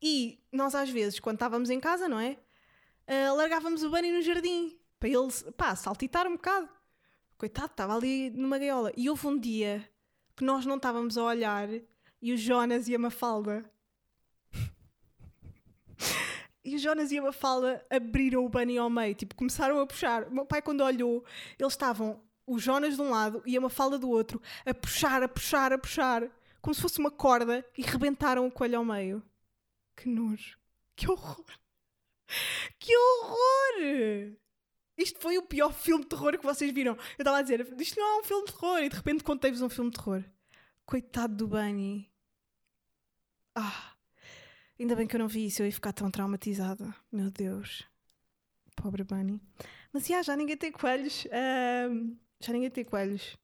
E 0.00 0.42
nós, 0.52 0.74
às 0.74 0.88
vezes, 0.88 1.20
quando 1.20 1.36
estávamos 1.36 1.68
em 1.68 1.80
casa, 1.80 2.08
não 2.08 2.18
é? 2.18 2.38
Ah, 3.06 3.32
largávamos 3.32 3.82
o 3.82 3.90
Bunny 3.90 4.12
no 4.12 4.22
jardim 4.22 4.78
para 4.98 5.08
ele, 5.08 5.28
pá, 5.56 5.74
saltitar 5.74 6.26
um 6.26 6.32
bocado. 6.32 6.68
Coitado, 7.40 7.70
estava 7.70 7.96
ali 7.96 8.28
numa 8.28 8.58
gaiola. 8.58 8.92
E 8.94 9.08
houve 9.08 9.26
um 9.26 9.38
dia 9.38 9.90
que 10.36 10.44
nós 10.44 10.66
não 10.66 10.76
estávamos 10.76 11.16
a 11.16 11.24
olhar 11.24 11.70
e 12.20 12.34
o 12.34 12.36
Jonas 12.36 12.86
e 12.86 12.94
a 12.94 12.98
Mafalda. 12.98 13.64
e 16.62 16.76
o 16.76 16.78
Jonas 16.78 17.10
e 17.10 17.18
a 17.18 17.22
Mafalda 17.22 17.82
abriram 17.88 18.44
o 18.44 18.48
Bunny 18.50 18.76
ao 18.76 18.90
meio, 18.90 19.14
tipo, 19.14 19.34
começaram 19.34 19.80
a 19.80 19.86
puxar. 19.86 20.24
O 20.24 20.34
meu 20.34 20.44
pai, 20.44 20.60
quando 20.60 20.84
olhou, 20.84 21.24
eles 21.58 21.72
estavam 21.72 22.22
o 22.46 22.58
Jonas 22.58 22.96
de 22.96 23.00
um 23.00 23.08
lado 23.08 23.42
e 23.46 23.56
a 23.56 23.60
Mafalda 23.62 23.98
do 23.98 24.10
outro, 24.10 24.38
a 24.66 24.74
puxar, 24.74 25.22
a 25.22 25.28
puxar, 25.28 25.72
a 25.72 25.78
puxar, 25.78 26.30
como 26.60 26.74
se 26.74 26.82
fosse 26.82 26.98
uma 26.98 27.10
corda 27.10 27.64
e 27.74 27.80
rebentaram 27.80 28.46
o 28.46 28.52
coelho 28.52 28.76
ao 28.76 28.84
meio. 28.84 29.22
Que 29.96 30.10
nojo. 30.10 30.58
Que 30.94 31.10
horror. 31.10 31.46
Que 32.78 32.94
horror! 32.94 34.36
Isto 35.00 35.18
foi 35.18 35.38
o 35.38 35.42
pior 35.42 35.72
filme 35.72 36.04
de 36.04 36.10
terror 36.10 36.38
que 36.38 36.44
vocês 36.44 36.72
viram. 36.72 36.92
Eu 36.92 37.22
estava 37.22 37.38
a 37.38 37.42
dizer, 37.42 37.66
isto 37.80 37.98
não 37.98 38.06
é 38.06 38.20
um 38.20 38.24
filme 38.24 38.44
de 38.46 38.52
terror, 38.52 38.78
e 38.78 38.88
de 38.88 38.96
repente 38.96 39.24
contei-vos 39.24 39.62
um 39.62 39.68
filme 39.70 39.90
de 39.90 39.96
terror. 39.96 40.22
Coitado 40.84 41.34
do 41.34 41.48
Bunny. 41.48 42.10
Ah, 43.54 43.94
ainda 44.78 44.94
bem 44.94 45.06
que 45.06 45.16
eu 45.16 45.20
não 45.20 45.28
vi 45.28 45.46
isso, 45.46 45.62
eu 45.62 45.66
ia 45.66 45.72
ficar 45.72 45.92
tão 45.92 46.10
traumatizada. 46.10 46.94
Meu 47.10 47.30
Deus. 47.30 47.88
Pobre 48.76 49.02
Bunny. 49.02 49.40
Mas 49.92 50.06
já, 50.06 50.22
já 50.22 50.36
ninguém 50.36 50.56
tem 50.56 50.70
coelhos. 50.70 51.26
já 52.40 52.52
ninguém 52.52 52.70
tem 52.70 52.84
coelhos. 52.84 53.36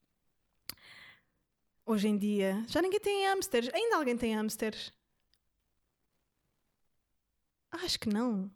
Hoje 1.87 2.09
em 2.09 2.19
dia. 2.19 2.65
Já 2.69 2.83
ninguém 2.83 3.01
tem 3.01 3.27
hamsters. 3.29 3.71
Ainda 3.73 3.97
alguém 3.97 4.17
tem 4.17 4.35
hamsters? 4.35 4.93
Acho 7.71 7.99
que 7.99 8.09
não. 8.09 8.51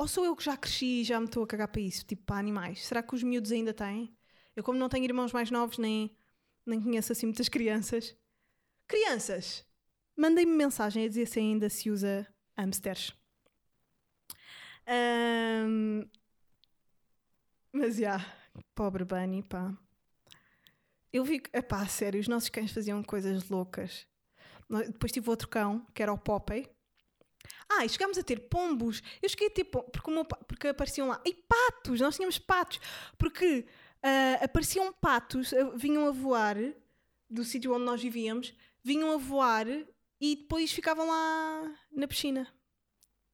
Ou 0.00 0.08
sou 0.08 0.24
eu 0.24 0.34
que 0.34 0.42
já 0.42 0.56
cresci 0.56 1.02
e 1.02 1.04
já 1.04 1.20
me 1.20 1.26
estou 1.26 1.42
a 1.42 1.46
cagar 1.46 1.68
para 1.68 1.82
isso, 1.82 2.06
tipo 2.06 2.22
para 2.24 2.38
animais? 2.38 2.86
Será 2.86 3.02
que 3.02 3.14
os 3.14 3.22
miúdos 3.22 3.52
ainda 3.52 3.74
têm? 3.74 4.16
Eu, 4.56 4.64
como 4.64 4.78
não 4.78 4.88
tenho 4.88 5.04
irmãos 5.04 5.30
mais 5.30 5.50
novos, 5.50 5.76
nem, 5.76 6.16
nem 6.64 6.80
conheço 6.80 7.12
assim 7.12 7.26
muitas 7.26 7.50
crianças. 7.50 8.16
Crianças, 8.88 9.62
mandem-me 10.16 10.56
mensagem 10.56 11.04
a 11.04 11.08
dizer 11.08 11.26
se 11.26 11.38
ainda 11.38 11.68
se 11.68 11.90
usa 11.90 12.26
hamsters. 12.56 13.14
Ahm, 14.86 16.08
mas 17.70 17.96
já, 17.96 18.24
pobre 18.74 19.04
Bunny, 19.04 19.42
pá. 19.42 19.76
Eu 21.12 21.24
vi 21.24 21.40
que, 21.40 21.54
epá, 21.54 21.82
a 21.82 21.86
sério, 21.86 22.18
os 22.18 22.26
nossos 22.26 22.48
cães 22.48 22.72
faziam 22.72 23.02
coisas 23.02 23.50
loucas. 23.50 24.06
Depois 24.66 25.12
tive 25.12 25.28
outro 25.28 25.46
cão, 25.46 25.86
que 25.92 26.02
era 26.02 26.10
o 26.10 26.16
Popeye. 26.16 26.70
Ah, 27.68 27.84
e 27.84 27.88
chegámos 27.88 28.18
a 28.18 28.22
ter 28.22 28.40
pombos. 28.40 29.02
Eu 29.22 29.28
cheguei 29.28 29.48
a 29.48 29.50
ter 29.50 29.64
pombos, 29.64 29.90
porque, 29.92 30.10
meu 30.10 30.24
porque 30.24 30.68
apareciam 30.68 31.08
lá. 31.08 31.20
E 31.24 31.34
patos, 31.34 32.00
nós 32.00 32.16
tínhamos 32.16 32.38
patos. 32.38 32.80
Porque 33.18 33.66
ah, 34.02 34.44
apareciam 34.44 34.92
patos, 34.92 35.52
ah, 35.52 35.70
vinham 35.76 36.06
a 36.06 36.10
voar 36.10 36.56
do 37.28 37.44
sítio 37.44 37.74
onde 37.74 37.84
nós 37.84 38.02
vivíamos, 38.02 38.52
vinham 38.82 39.12
a 39.12 39.16
voar 39.16 39.66
e 40.20 40.36
depois 40.36 40.72
ficavam 40.72 41.08
lá 41.08 41.74
na 41.92 42.08
piscina 42.08 42.48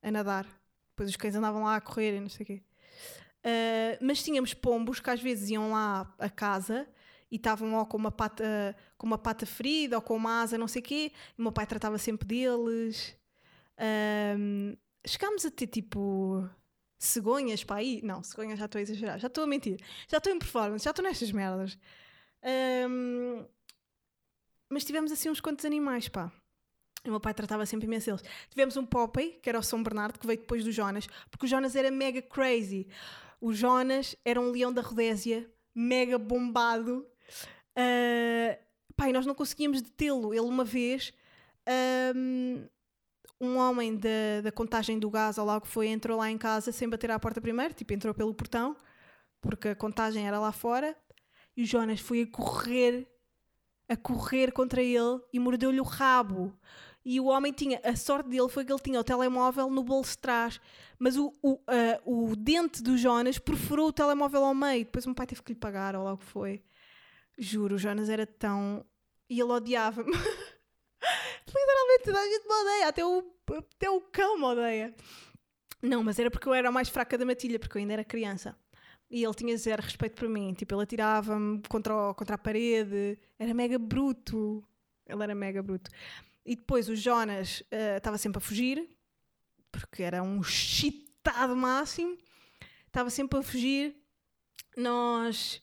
a 0.02 0.10
nadar. 0.10 0.46
Depois 0.90 1.10
os 1.10 1.16
cães 1.16 1.34
andavam 1.34 1.64
lá 1.64 1.76
a 1.76 1.80
correr 1.80 2.16
e 2.16 2.20
não 2.20 2.28
sei 2.28 2.44
o 2.44 2.46
quê. 2.46 2.62
Ah, 3.44 3.98
mas 4.00 4.22
tínhamos 4.22 4.52
pombos 4.54 5.00
que 5.00 5.10
às 5.10 5.20
vezes 5.20 5.50
iam 5.50 5.72
lá 5.72 6.12
a 6.18 6.28
casa 6.28 6.86
e 7.30 7.36
estavam 7.36 7.74
ou 7.74 7.86
com 7.86 7.96
uma 7.96 8.10
pata, 8.10 8.76
com 8.98 9.06
uma 9.06 9.18
pata 9.18 9.46
ferida 9.46 9.96
ou 9.96 10.02
com 10.02 10.16
uma 10.16 10.42
asa, 10.42 10.58
não 10.58 10.68
sei 10.68 10.82
o 10.82 10.84
quê. 10.84 11.12
E 11.36 11.40
o 11.40 11.42
meu 11.42 11.52
pai 11.52 11.66
tratava 11.66 11.98
sempre 11.98 12.26
deles. 12.26 13.16
Ahm, 13.78 14.76
chegámos 15.06 15.44
a 15.44 15.50
ter 15.50 15.66
tipo 15.66 16.48
cegonhas 16.98 17.64
para 17.64 17.76
aí. 17.76 18.00
Não, 18.02 18.22
cegonhas 18.22 18.58
já 18.58 18.66
estou 18.66 18.78
a 18.78 18.82
exagerar, 18.82 19.18
já 19.18 19.26
estou 19.28 19.44
a 19.44 19.46
mentir, 19.46 19.78
já 20.08 20.18
estou 20.18 20.32
em 20.32 20.38
performance, 20.38 20.84
já 20.84 20.90
estou 20.90 21.04
nestas 21.04 21.32
merdas. 21.32 21.78
Ahm, 22.42 23.44
mas 24.70 24.84
tivemos 24.84 25.12
assim 25.12 25.28
uns 25.30 25.40
quantos 25.40 25.64
animais, 25.64 26.08
pá. 26.08 26.32
O 27.04 27.10
meu 27.10 27.20
pai 27.20 27.32
tratava 27.34 27.64
sempre 27.66 27.86
imenso 27.86 28.06
deles. 28.06 28.22
Tivemos 28.50 28.76
um 28.76 28.84
Popeye, 28.84 29.38
que 29.40 29.48
era 29.48 29.58
o 29.58 29.62
São 29.62 29.82
Bernardo, 29.82 30.18
que 30.18 30.26
veio 30.26 30.40
depois 30.40 30.64
do 30.64 30.72
Jonas, 30.72 31.06
porque 31.30 31.46
o 31.46 31.48
Jonas 31.48 31.76
era 31.76 31.90
mega 31.90 32.20
crazy. 32.20 32.88
O 33.40 33.52
Jonas 33.52 34.16
era 34.24 34.40
um 34.40 34.50
leão 34.50 34.72
da 34.72 34.82
Rodésia, 34.82 35.48
mega 35.74 36.18
bombado. 36.18 37.06
Ah, 37.76 38.58
pá, 38.96 39.08
e 39.08 39.12
nós 39.12 39.26
não 39.26 39.34
conseguíamos 39.34 39.82
detê-lo. 39.82 40.32
Ele, 40.34 40.40
uma 40.40 40.64
vez, 40.64 41.12
ahm, 41.66 42.66
um 43.40 43.56
homem 43.58 43.96
da, 44.42 44.50
contagem 44.52 44.98
do 44.98 45.10
gás, 45.10 45.38
ou 45.38 45.44
lá 45.44 45.56
o 45.56 45.60
que 45.60 45.68
foi, 45.68 45.88
entrou 45.88 46.18
lá 46.18 46.30
em 46.30 46.38
casa 46.38 46.72
sem 46.72 46.88
bater 46.88 47.10
à 47.10 47.18
porta 47.18 47.40
primeiro, 47.40 47.74
tipo, 47.74 47.92
entrou 47.92 48.14
pelo 48.14 48.34
portão, 48.34 48.76
porque 49.40 49.68
a 49.68 49.76
contagem 49.76 50.26
era 50.26 50.38
lá 50.38 50.52
fora, 50.52 50.96
e 51.56 51.62
o 51.62 51.66
Jonas 51.66 52.00
foi 52.00 52.22
a 52.22 52.26
correr, 52.26 53.06
a 53.88 53.96
correr 53.96 54.52
contra 54.52 54.82
ele 54.82 55.20
e 55.32 55.38
mordeu-lhe 55.38 55.80
o 55.80 55.84
rabo. 55.84 56.52
E 57.04 57.20
o 57.20 57.26
homem 57.26 57.52
tinha, 57.52 57.80
a 57.84 57.94
sorte 57.94 58.28
dele 58.28 58.48
foi 58.48 58.64
que 58.64 58.72
ele 58.72 58.80
tinha 58.80 58.98
o 58.98 59.04
telemóvel 59.04 59.70
no 59.70 59.84
bolso 59.84 60.12
de 60.12 60.18
trás, 60.18 60.60
mas 60.98 61.16
o, 61.16 61.32
o, 61.40 61.60
ah, 61.68 62.00
o 62.04 62.34
dente 62.34 62.82
do 62.82 62.98
Jonas 62.98 63.38
perfurou 63.38 63.88
o 63.88 63.92
telemóvel 63.92 64.44
ao 64.44 64.54
meio. 64.54 64.84
Depois 64.84 65.04
o 65.04 65.10
meu 65.10 65.14
pai 65.14 65.26
teve 65.26 65.40
que 65.42 65.52
lhe 65.52 65.58
pagar, 65.58 65.94
ou 65.94 66.02
lá 66.02 66.14
o 66.14 66.18
que 66.18 66.24
foi. 66.24 66.62
Juro, 67.38 67.76
o 67.76 67.78
Jonas 67.78 68.08
era 68.08 68.26
tão. 68.26 68.84
E 69.30 69.40
ele 69.40 69.52
odiava-me. 69.52 70.12
toda 72.06 72.20
a 72.20 72.24
gente 72.24 72.46
me 72.46 72.54
odeia, 72.54 72.88
até 72.88 73.04
o, 73.04 73.34
até 73.58 73.90
o 73.90 74.00
cão 74.00 74.38
me 74.38 74.44
odeia. 74.44 74.94
Não, 75.82 76.02
mas 76.02 76.18
era 76.18 76.30
porque 76.30 76.48
eu 76.48 76.54
era 76.54 76.68
a 76.68 76.72
mais 76.72 76.88
fraca 76.88 77.18
da 77.18 77.24
matilha, 77.24 77.58
porque 77.58 77.76
eu 77.76 77.80
ainda 77.80 77.92
era 77.94 78.04
criança. 78.04 78.56
E 79.10 79.22
ele 79.22 79.34
tinha 79.34 79.56
zero 79.56 79.82
respeito 79.82 80.16
por 80.16 80.28
mim. 80.28 80.52
Tipo, 80.54 80.74
ele 80.74 80.82
atirava-me 80.82 81.62
contra, 81.68 82.14
contra 82.14 82.34
a 82.34 82.38
parede. 82.38 83.18
Era 83.38 83.54
mega 83.54 83.78
bruto. 83.78 84.64
Ele 85.06 85.22
era 85.22 85.34
mega 85.34 85.62
bruto. 85.62 85.90
E 86.44 86.56
depois 86.56 86.88
o 86.88 86.96
Jonas 86.96 87.62
eh, 87.70 87.96
estava 87.96 88.18
sempre 88.18 88.38
a 88.38 88.40
fugir, 88.40 88.88
porque 89.70 90.02
era 90.02 90.22
um 90.22 90.42
chitado 90.42 91.54
máximo. 91.54 92.16
Estava 92.86 93.10
sempre 93.10 93.38
a 93.38 93.42
fugir. 93.42 93.96
Nós, 94.76 95.60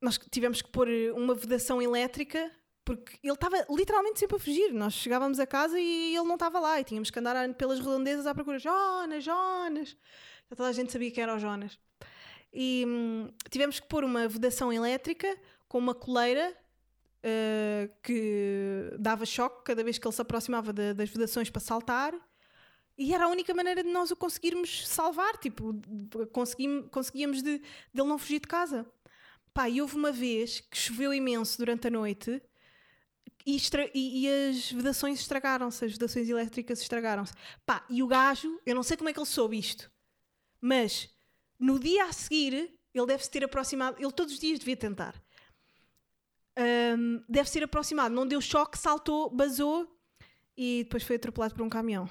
nós 0.00 0.18
tivemos 0.30 0.62
que 0.62 0.70
pôr 0.70 0.88
uma 1.14 1.34
vedação 1.34 1.80
elétrica, 1.82 2.50
porque 2.84 3.18
ele 3.22 3.32
estava 3.32 3.64
literalmente 3.70 4.18
sempre 4.20 4.36
a 4.36 4.38
fugir. 4.38 4.72
Nós 4.72 4.92
chegávamos 4.94 5.38
a 5.40 5.46
casa 5.46 5.78
e 5.80 6.14
ele 6.14 6.24
não 6.26 6.34
estava 6.34 6.60
lá. 6.60 6.80
E 6.80 6.84
tínhamos 6.84 7.10
que 7.10 7.18
andar 7.18 7.52
pelas 7.54 7.78
redondezas 7.78 8.26
à 8.26 8.34
procura. 8.34 8.58
Jonas, 8.58 9.24
Jonas! 9.24 9.96
Já 10.50 10.56
toda 10.56 10.68
a 10.68 10.72
gente 10.72 10.92
sabia 10.92 11.10
que 11.10 11.20
era 11.20 11.34
o 11.34 11.38
Jonas. 11.38 11.78
E 12.52 12.84
hum, 12.86 13.28
tivemos 13.50 13.80
que 13.80 13.86
pôr 13.88 14.04
uma 14.04 14.28
vedação 14.28 14.72
elétrica 14.72 15.36
com 15.68 15.78
uma 15.78 15.94
coleira 15.94 16.54
eh, 17.22 17.88
que 18.02 18.92
dava 18.98 19.24
choque 19.24 19.64
cada 19.64 19.82
vez 19.82 19.98
que 19.98 20.06
ele 20.06 20.14
se 20.14 20.20
aproximava 20.22 20.72
da- 20.72 20.92
das 20.92 21.08
vedações 21.08 21.48
para 21.50 21.60
saltar. 21.60 22.14
E 22.96 23.12
era 23.14 23.24
a 23.24 23.28
única 23.28 23.52
maneira 23.54 23.82
de 23.82 23.90
nós 23.90 24.10
o 24.10 24.16
conseguirmos 24.16 24.86
salvar. 24.86 25.36
Tipo, 25.38 25.72
de- 25.72 26.26
conseguim- 26.26 26.82
conseguíamos 26.90 27.42
de, 27.42 27.58
de 27.58 27.64
ele 28.00 28.08
não 28.08 28.18
fugir 28.18 28.40
de 28.40 28.46
casa. 28.46 28.86
Pá, 29.54 29.68
e 29.68 29.80
houve 29.80 29.96
uma 29.96 30.12
vez 30.12 30.60
que 30.60 30.76
choveu 30.76 31.14
imenso 31.14 31.56
durante 31.58 31.86
a 31.86 31.90
noite 31.90 32.42
e, 33.46 33.58
e- 33.94 34.20
e 34.24 34.28
as 34.50 34.72
vedações 34.72 35.20
estragaram-se, 35.20 35.84
as 35.84 35.92
vedações 35.92 36.28
elétricas 36.28 36.80
estragaram-se. 36.80 37.32
Pá, 37.66 37.84
e 37.90 38.02
o 38.02 38.06
gajo, 38.06 38.60
eu 38.64 38.74
não 38.74 38.82
sei 38.82 38.96
como 38.96 39.08
é 39.08 39.12
que 39.12 39.18
ele 39.18 39.26
soube 39.26 39.58
isto, 39.58 39.90
mas 40.60 41.08
no 41.58 41.78
dia 41.78 42.04
a 42.04 42.12
seguir, 42.12 42.72
ele 42.92 43.06
deve-se 43.06 43.30
ter 43.30 43.44
aproximado, 43.44 43.96
ele 44.00 44.12
todos 44.12 44.34
os 44.34 44.40
dias 44.40 44.58
devia 44.58 44.76
tentar. 44.76 45.14
Ahm, 46.56 47.22
deve 47.28 47.50
ser 47.50 47.64
aproximado, 47.64 48.14
não 48.14 48.26
deu 48.26 48.40
choque, 48.40 48.78
saltou, 48.78 49.28
basou 49.28 49.88
e 50.56 50.84
depois 50.84 51.02
foi 51.02 51.16
atropelado 51.16 51.54
por 51.54 51.62
um 51.64 51.68
caminhão. 51.68 52.08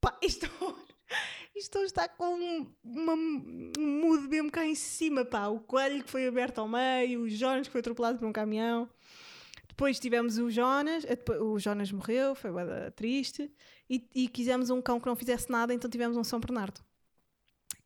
Pá, 0.00 0.18
isto, 0.22 0.46
isto 1.54 1.78
está 1.80 2.08
com 2.08 2.34
um, 2.34 2.74
uma, 2.82 3.12
um 3.12 4.00
mood 4.00 4.26
mesmo 4.28 4.50
cá 4.50 4.64
em 4.66 4.74
cima, 4.74 5.24
pá. 5.26 5.48
O 5.48 5.60
coelho 5.60 6.02
que 6.02 6.10
foi 6.10 6.26
aberto 6.26 6.58
ao 6.58 6.68
meio, 6.68 7.20
o 7.22 7.28
Jonas 7.28 7.66
que 7.66 7.72
foi 7.72 7.80
atropelado 7.80 8.18
por 8.18 8.26
um 8.26 8.32
caminhão. 8.32 8.88
Depois 9.72 9.98
tivemos 9.98 10.36
o 10.36 10.50
Jonas, 10.50 11.02
eh, 11.06 11.18
o 11.40 11.58
Jonas 11.58 11.90
morreu, 11.90 12.34
foi 12.34 12.50
triste. 12.94 13.50
E, 13.88 14.06
e 14.14 14.28
quisemos 14.28 14.68
um 14.68 14.82
cão 14.82 15.00
que 15.00 15.06
não 15.06 15.16
fizesse 15.16 15.50
nada, 15.50 15.72
então 15.72 15.88
tivemos 15.88 16.14
um 16.14 16.22
São 16.22 16.38
Bernardo, 16.38 16.84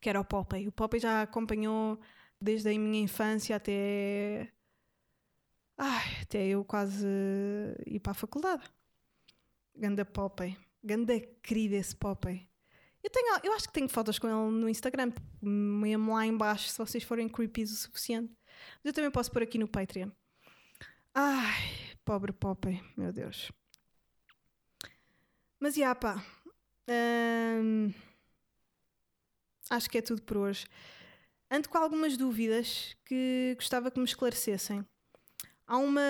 que 0.01 0.09
era 0.09 0.19
o 0.19 0.25
Popeye. 0.25 0.67
O 0.67 0.71
Popeye 0.71 1.01
já 1.01 1.21
acompanhou 1.21 1.97
desde 2.41 2.69
a 2.69 2.77
minha 2.77 3.01
infância 3.01 3.55
até. 3.55 4.51
Ai, 5.77 6.23
até 6.23 6.45
eu 6.45 6.65
quase 6.65 7.07
ir 7.85 8.01
para 8.01 8.11
a 8.11 8.15
faculdade. 8.15 8.63
Ganda 9.73 10.03
Popeye. 10.03 10.57
Ganda 10.83 11.17
querida 11.41 11.77
esse 11.77 11.95
Popeye. 11.95 12.49
Eu, 13.01 13.09
tenho, 13.09 13.39
eu 13.45 13.53
acho 13.53 13.67
que 13.67 13.73
tenho 13.73 13.87
fotos 13.87 14.19
com 14.19 14.27
ele 14.27 14.59
no 14.59 14.67
Instagram, 14.67 15.13
mesmo 15.41 16.13
lá 16.13 16.25
em 16.25 16.35
baixo, 16.35 16.67
se 16.67 16.77
vocês 16.77 17.03
forem 17.05 17.29
creepies 17.29 17.71
o 17.71 17.75
suficiente. 17.77 18.35
Mas 18.83 18.87
eu 18.87 18.93
também 18.93 19.09
posso 19.09 19.31
pôr 19.31 19.41
aqui 19.41 19.57
no 19.57 19.69
Patreon. 19.69 20.09
Ai, 21.19 21.97
pobre 22.05 22.31
Popeye, 22.31 22.79
meu 22.95 23.11
Deus. 23.11 23.51
Mas, 25.59 25.73
já, 25.73 25.95
pá. 25.95 26.23
hum, 26.87 27.91
acho 29.67 29.89
que 29.89 29.97
é 29.97 30.01
tudo 30.03 30.21
por 30.21 30.37
hoje. 30.37 30.67
Ando 31.49 31.69
com 31.69 31.77
algumas 31.79 32.15
dúvidas 32.17 32.95
que 33.03 33.55
gostava 33.57 33.89
que 33.89 33.97
me 33.97 34.05
esclarecessem. 34.05 34.85
Há 35.65 35.77
uma, 35.77 36.01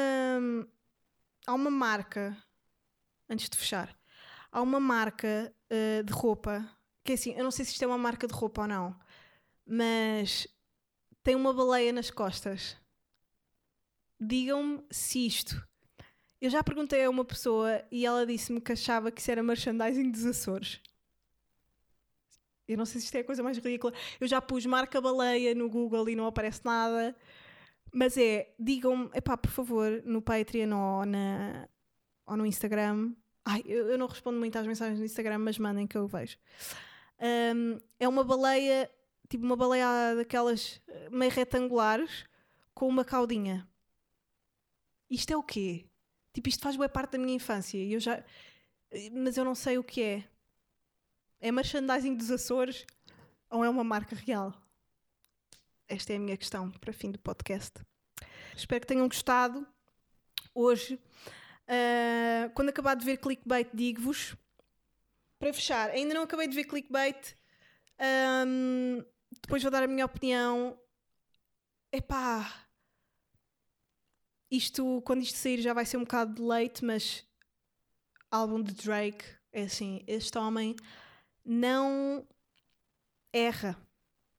há 1.46 1.54
uma 1.54 1.72
marca, 1.72 2.36
antes 3.30 3.50
de 3.50 3.58
fechar, 3.58 3.98
há 4.52 4.62
uma 4.62 4.82
marca 4.82 5.56
uh, 5.72 6.04
de 6.04 6.12
roupa, 6.12 6.70
que 7.06 7.14
é 7.14 7.16
assim, 7.16 7.32
eu 7.32 7.46
não 7.46 7.52
sei 7.52 7.64
se 7.64 7.72
isto 7.72 7.84
é 7.84 7.88
uma 7.88 7.98
marca 7.98 8.28
de 8.28 8.34
roupa 8.34 8.64
ou 8.64 8.68
não, 8.68 9.00
mas 9.66 10.50
tem 11.24 11.34
uma 11.34 11.54
baleia 11.54 11.94
nas 11.94 12.12
costas. 12.12 12.76
Digam-me 14.20 14.84
se 14.90 15.26
isto. 15.26 15.68
Eu 16.40 16.50
já 16.50 16.64
perguntei 16.64 17.04
a 17.04 17.10
uma 17.10 17.26
pessoa 17.26 17.84
e 17.92 18.06
ela 18.06 18.26
disse-me 18.26 18.62
que 18.62 18.72
achava 18.72 19.12
que 19.12 19.20
isso 19.20 19.32
era 19.32 19.42
merchandising 19.42 20.12
dos 20.12 20.26
Açores. 20.26 20.80
Eu 22.68 22.78
não 22.78 22.86
sei 22.86 23.00
se 23.00 23.06
isto 23.06 23.16
é 23.16 23.22
a 23.22 23.24
coisa 23.24 23.42
mais 23.42 23.58
ridícula. 23.58 23.94
Eu 24.20 24.28
já 24.28 24.42
pus 24.42 24.66
marca 24.66 25.00
baleia 25.00 25.56
no 25.56 25.70
Google 25.70 26.10
e 26.10 26.16
não 26.16 26.28
aparece 26.28 26.62
nada. 26.66 27.16
Mas 27.94 28.18
é, 28.18 28.54
digam-me, 28.60 29.10
epá, 29.14 29.38
por 29.38 29.50
favor, 29.50 30.02
no 30.06 30.22
Patreon 30.22 30.76
ou, 30.76 31.06
na, 31.06 31.68
ou 32.26 32.38
no 32.38 32.46
Instagram. 32.46 33.14
Ai, 33.46 33.64
eu, 33.66 33.88
eu 33.88 33.98
não 33.98 34.08
respondo 34.08 34.38
muito 34.38 34.58
às 34.58 34.68
mensagens 34.68 35.00
no 35.00 35.06
Instagram, 35.06 35.40
mas 35.40 35.58
mandem 35.58 35.88
que 35.88 35.98
eu 35.98 36.06
vejo. 36.08 36.38
Um, 37.20 37.80
é 38.00 38.08
uma 38.08 38.24
baleia, 38.24 38.92
tipo 39.30 39.46
uma 39.46 39.56
baleia 39.56 40.16
daquelas 40.16 40.82
eh, 40.88 41.10
meio 41.10 41.32
retangulares, 41.32 42.26
com 42.74 42.88
uma 42.88 43.06
caudinha. 43.06 43.68
Isto 45.10 45.34
é 45.34 45.38
o 45.38 45.44
quê? 45.44 45.86
Tipo, 46.34 46.50
isto 46.50 46.62
faz 46.62 46.76
boa 46.76 46.90
parte 46.90 47.12
da 47.12 47.18
minha 47.18 47.36
infância. 47.36 47.78
E 47.78 47.94
eu 47.94 48.00
já... 48.00 48.24
Mas 49.14 49.38
eu 49.38 49.44
não 49.46 49.56
sei 49.56 49.78
o 49.78 49.84
que 49.84 50.02
é. 50.02 50.24
É 51.40 51.52
merchandising 51.52 52.16
dos 52.16 52.32
Açores 52.32 52.86
ou 53.50 53.64
é 53.64 53.70
uma 53.70 53.84
marca 53.84 54.16
real? 54.16 54.54
Esta 55.88 56.14
é 56.14 56.16
a 56.18 56.20
minha 56.20 56.38
questão 56.38 56.70
para 56.72 56.92
fim 56.92 57.12
do 57.12 57.20
podcast. 57.20 57.74
Espero 58.56 58.82
que 58.82 58.88
tenham 58.88 59.08
gostado. 59.08 59.66
Hoje, 60.54 60.96
uh, 60.96 62.50
quando 62.54 62.70
acabar 62.70 62.96
de 62.96 63.06
ver 63.06 63.18
clickbait, 63.18 63.70
digo-vos. 63.74 64.36
Para 65.40 65.54
fechar, 65.54 65.92
ainda 65.92 66.16
não 66.16 66.24
acabei 66.24 66.48
de 66.48 66.56
ver 66.56 66.66
clickbait. 66.66 67.36
Um, 68.46 69.04
depois 69.42 69.62
vou 69.62 69.72
dar 69.72 69.84
a 69.84 69.88
minha 69.88 70.06
opinião. 70.06 70.78
Epá. 71.92 72.67
Isto, 74.50 75.02
quando 75.04 75.22
isto 75.22 75.38
sair, 75.38 75.62
já 75.62 75.74
vai 75.74 75.86
ser 75.86 75.98
um 75.98 76.04
bocado 76.04 76.36
de 76.36 76.42
leite, 76.42 76.84
mas. 76.84 77.26
Álbum 78.30 78.62
de 78.62 78.74
Drake, 78.74 79.24
é 79.54 79.64
assim, 79.64 80.04
este 80.06 80.38
homem 80.38 80.76
não 81.46 82.28
erra. 83.32 83.78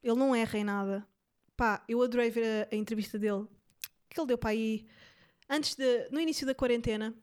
Ele 0.03 0.17
não 0.17 0.35
erra 0.35 0.59
em 0.59 0.65
nada. 0.65 1.09
Pá, 1.57 1.83
eu 1.89 2.03
adorei 2.03 2.31
ver 2.31 2.69
a, 2.71 2.75
a 2.75 2.77
entrevista 2.77 3.19
dele 3.19 3.47
que 4.09 4.21
ele 4.21 4.27
deu 4.27 4.39
para 4.39 4.51
aí 4.51 4.87
antes 5.49 5.75
de. 5.75 6.09
no 6.11 6.21
início 6.21 6.47
da 6.47 6.55
quarentena. 6.55 7.15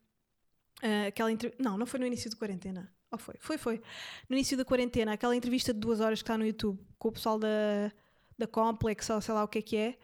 Uh, 0.83 1.07
aquela. 1.07 1.29
Não, 1.59 1.77
não 1.77 1.85
foi 1.85 1.99
no 1.99 2.05
início 2.05 2.29
da 2.29 2.37
quarentena. 2.37 2.91
Ou 3.11 3.17
foi? 3.17 3.35
Foi, 3.39 3.57
foi. 3.57 3.81
No 4.29 4.35
início 4.35 4.57
da 4.57 4.65
quarentena, 4.65 5.13
aquela 5.13 5.35
entrevista 5.35 5.73
de 5.73 5.79
duas 5.79 5.99
horas 5.99 6.19
que 6.19 6.23
está 6.23 6.37
no 6.37 6.45
YouTube 6.45 6.79
com 6.97 7.09
o 7.09 7.11
pessoal 7.11 7.39
da, 7.39 7.91
da 8.37 8.47
Complex 8.47 9.09
ou 9.09 9.21
sei 9.21 9.33
lá 9.33 9.43
o 9.43 9.47
que 9.47 9.59
é 9.59 9.61
que 9.61 9.77
é. 9.77 9.97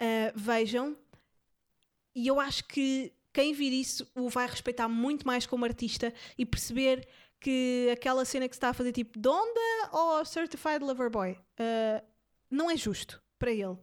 Uh, 0.00 0.38
vejam. 0.38 0.96
E 2.18 2.26
eu 2.26 2.40
acho 2.40 2.64
que 2.64 3.12
quem 3.32 3.52
vir 3.52 3.72
isso 3.72 4.04
o 4.12 4.28
vai 4.28 4.48
respeitar 4.48 4.88
muito 4.88 5.24
mais 5.24 5.46
como 5.46 5.64
artista 5.64 6.12
e 6.36 6.44
perceber 6.44 7.06
que 7.38 7.88
aquela 7.92 8.24
cena 8.24 8.48
que 8.48 8.56
se 8.56 8.58
está 8.58 8.70
a 8.70 8.74
fazer 8.74 8.90
tipo 8.90 9.16
Donda 9.16 9.60
ou 9.92 10.24
Certified 10.24 10.80
Lover 10.80 11.08
Boy 11.10 11.34
uh, 11.34 12.04
não 12.50 12.68
é 12.68 12.76
justo 12.76 13.22
para 13.38 13.52
ele 13.52 13.78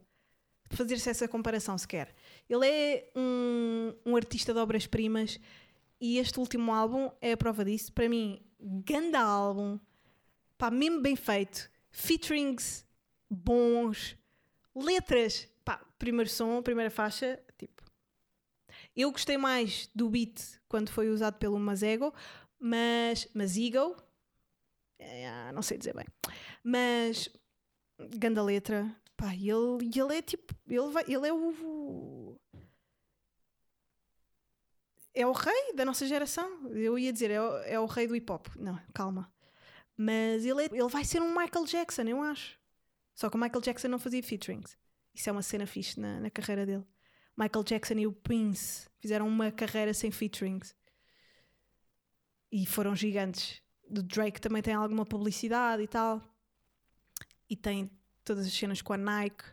fazer-se 0.69 1.09
essa 1.09 1.29
comparação 1.29 1.77
sequer. 1.77 2.13
Ele 2.49 2.67
é 2.67 3.09
um, 3.15 3.93
um 4.05 4.15
artista 4.17 4.53
de 4.53 4.59
obras-primas 4.59 5.39
e 6.01 6.17
este 6.17 6.37
último 6.37 6.73
álbum 6.73 7.09
é 7.21 7.31
a 7.31 7.37
prova 7.37 7.63
disso. 7.63 7.93
Para 7.93 8.09
mim, 8.09 8.41
ganda 8.59 9.21
álbum, 9.21 9.79
pá, 10.57 10.69
mesmo 10.69 10.99
bem 10.99 11.15
feito, 11.15 11.71
featurings 11.89 12.85
bons, 13.29 14.17
letras, 14.75 15.47
pá, 15.63 15.77
primeiro 15.97 16.29
som, 16.29 16.61
primeira 16.61 16.91
faixa. 16.91 17.39
Eu 18.95 19.11
gostei 19.11 19.37
mais 19.37 19.89
do 19.93 20.09
beat 20.09 20.59
quando 20.67 20.89
foi 20.89 21.09
usado 21.09 21.37
pelo 21.37 21.59
Mazego, 21.59 22.13
mas 22.59 23.27
Mazigo, 23.33 23.95
é, 24.97 25.51
não 25.51 25.61
sei 25.61 25.77
dizer 25.77 25.93
bem, 25.93 26.05
mas 26.63 27.29
ganda 28.17 28.41
letra, 28.41 28.95
pá, 29.17 29.33
ele, 29.33 29.89
ele 29.93 30.17
é 30.17 30.21
tipo, 30.21 30.55
ele, 30.67 30.89
vai, 30.91 31.03
ele 31.07 31.27
é 31.27 31.33
o 31.33 32.37
é 35.15 35.25
o 35.25 35.31
rei 35.31 35.73
da 35.73 35.85
nossa 35.85 36.05
geração. 36.05 36.67
Eu 36.69 36.99
ia 36.99 37.11
dizer, 37.11 37.31
é 37.31 37.41
o, 37.41 37.57
é 37.59 37.79
o 37.79 37.85
rei 37.85 38.05
do 38.05 38.15
hip 38.15 38.29
hop. 38.31 38.47
Não, 38.57 38.77
calma. 38.93 39.31
Mas 39.97 40.45
ele, 40.45 40.63
é, 40.63 40.65
ele 40.65 40.89
vai 40.89 41.05
ser 41.05 41.21
um 41.21 41.29
Michael 41.29 41.65
Jackson, 41.65 42.01
eu 42.03 42.21
acho. 42.21 42.59
Só 43.15 43.29
que 43.29 43.37
o 43.37 43.39
Michael 43.39 43.61
Jackson 43.61 43.87
não 43.87 43.97
fazia 43.97 44.21
featurings. 44.21 44.77
Isso 45.13 45.29
é 45.29 45.31
uma 45.31 45.41
cena 45.41 45.65
fixe 45.65 45.99
na, 45.99 46.19
na 46.19 46.29
carreira 46.29 46.65
dele. 46.65 46.85
Michael 47.37 47.63
Jackson 47.63 47.95
e 47.95 48.07
o 48.07 48.13
Prince 48.13 48.87
fizeram 48.99 49.27
uma 49.27 49.51
carreira 49.51 49.93
sem 49.93 50.11
featurings. 50.11 50.75
e 52.51 52.65
foram 52.65 52.95
gigantes. 52.95 53.61
Do 53.89 54.01
Drake 54.01 54.39
também 54.39 54.61
tem 54.61 54.73
alguma 54.73 55.05
publicidade 55.05 55.83
e 55.83 55.87
tal. 55.87 56.21
E 57.49 57.55
tem 57.55 57.91
todas 58.23 58.45
as 58.47 58.53
cenas 58.53 58.81
com 58.81 58.93
a 58.93 58.97
Nike. 58.97 59.43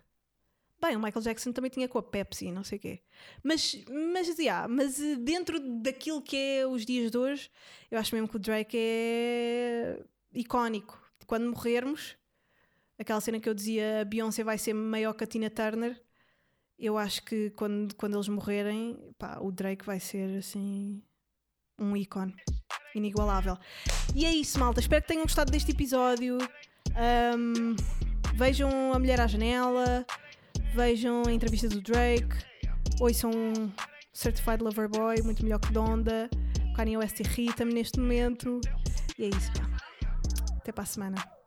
Bem, 0.80 0.96
o 0.96 1.00
Michael 1.00 1.22
Jackson 1.22 1.52
também 1.52 1.70
tinha 1.70 1.88
com 1.88 1.98
a 1.98 2.02
Pepsi, 2.02 2.50
não 2.50 2.64
sei 2.64 2.78
o 2.78 2.80
quê. 2.80 3.02
Mas, 3.42 3.84
mas, 4.12 4.38
yeah, 4.38 4.66
mas 4.66 5.00
eh, 5.00 5.16
dentro 5.16 5.60
daquilo 5.80 6.20
que 6.20 6.36
é 6.36 6.66
os 6.66 6.84
dias 6.84 7.10
de 7.10 7.18
hoje, 7.18 7.50
eu 7.90 7.98
acho 7.98 8.14
mesmo 8.14 8.28
que 8.28 8.36
o 8.36 8.38
Drake 8.40 8.76
é 8.76 10.02
icónico. 10.34 11.00
Quando 11.26 11.48
morrermos, 11.50 12.16
aquela 12.98 13.20
cena 13.20 13.38
que 13.38 13.48
eu 13.48 13.54
dizia, 13.54 14.00
a 14.00 14.04
Beyoncé 14.04 14.42
vai 14.42 14.58
ser 14.58 14.74
maior 14.74 15.12
que 15.14 15.24
a 15.24 15.26
Tina 15.26 15.50
Turner. 15.50 16.00
Eu 16.82 16.98
acho 16.98 17.22
que 17.22 17.50
quando, 17.50 17.94
quando 17.94 18.16
eles 18.16 18.26
morrerem, 18.26 18.98
pá, 19.16 19.38
o 19.40 19.52
Drake 19.52 19.86
vai 19.86 20.00
ser 20.00 20.38
assim 20.38 21.00
um 21.78 21.96
ícone 21.96 22.34
inigualável. 22.92 23.56
E 24.16 24.26
é 24.26 24.30
isso, 24.32 24.58
malta. 24.58 24.80
Espero 24.80 25.00
que 25.00 25.06
tenham 25.06 25.22
gostado 25.22 25.52
deste 25.52 25.70
episódio. 25.70 26.38
Um, 27.38 27.76
vejam 28.34 28.92
A 28.92 28.98
Mulher 28.98 29.20
à 29.20 29.28
Janela, 29.28 30.04
vejam 30.74 31.22
a 31.24 31.32
entrevista 31.32 31.68
do 31.68 31.80
Drake, 31.80 32.36
ouçam 33.00 33.30
Certified 34.12 34.60
Lover 34.60 34.88
Boy, 34.88 35.22
muito 35.22 35.44
melhor 35.44 35.60
que 35.60 35.72
Donda. 35.72 36.28
Kanye 36.74 36.96
West 36.96 37.20
irrita-me 37.20 37.74
neste 37.74 38.00
momento. 38.00 38.60
E 39.16 39.26
é 39.26 39.28
isso, 39.28 39.52
pá. 39.52 39.70
Até 40.56 40.72
para 40.72 40.82
a 40.82 40.86
semana. 40.86 41.41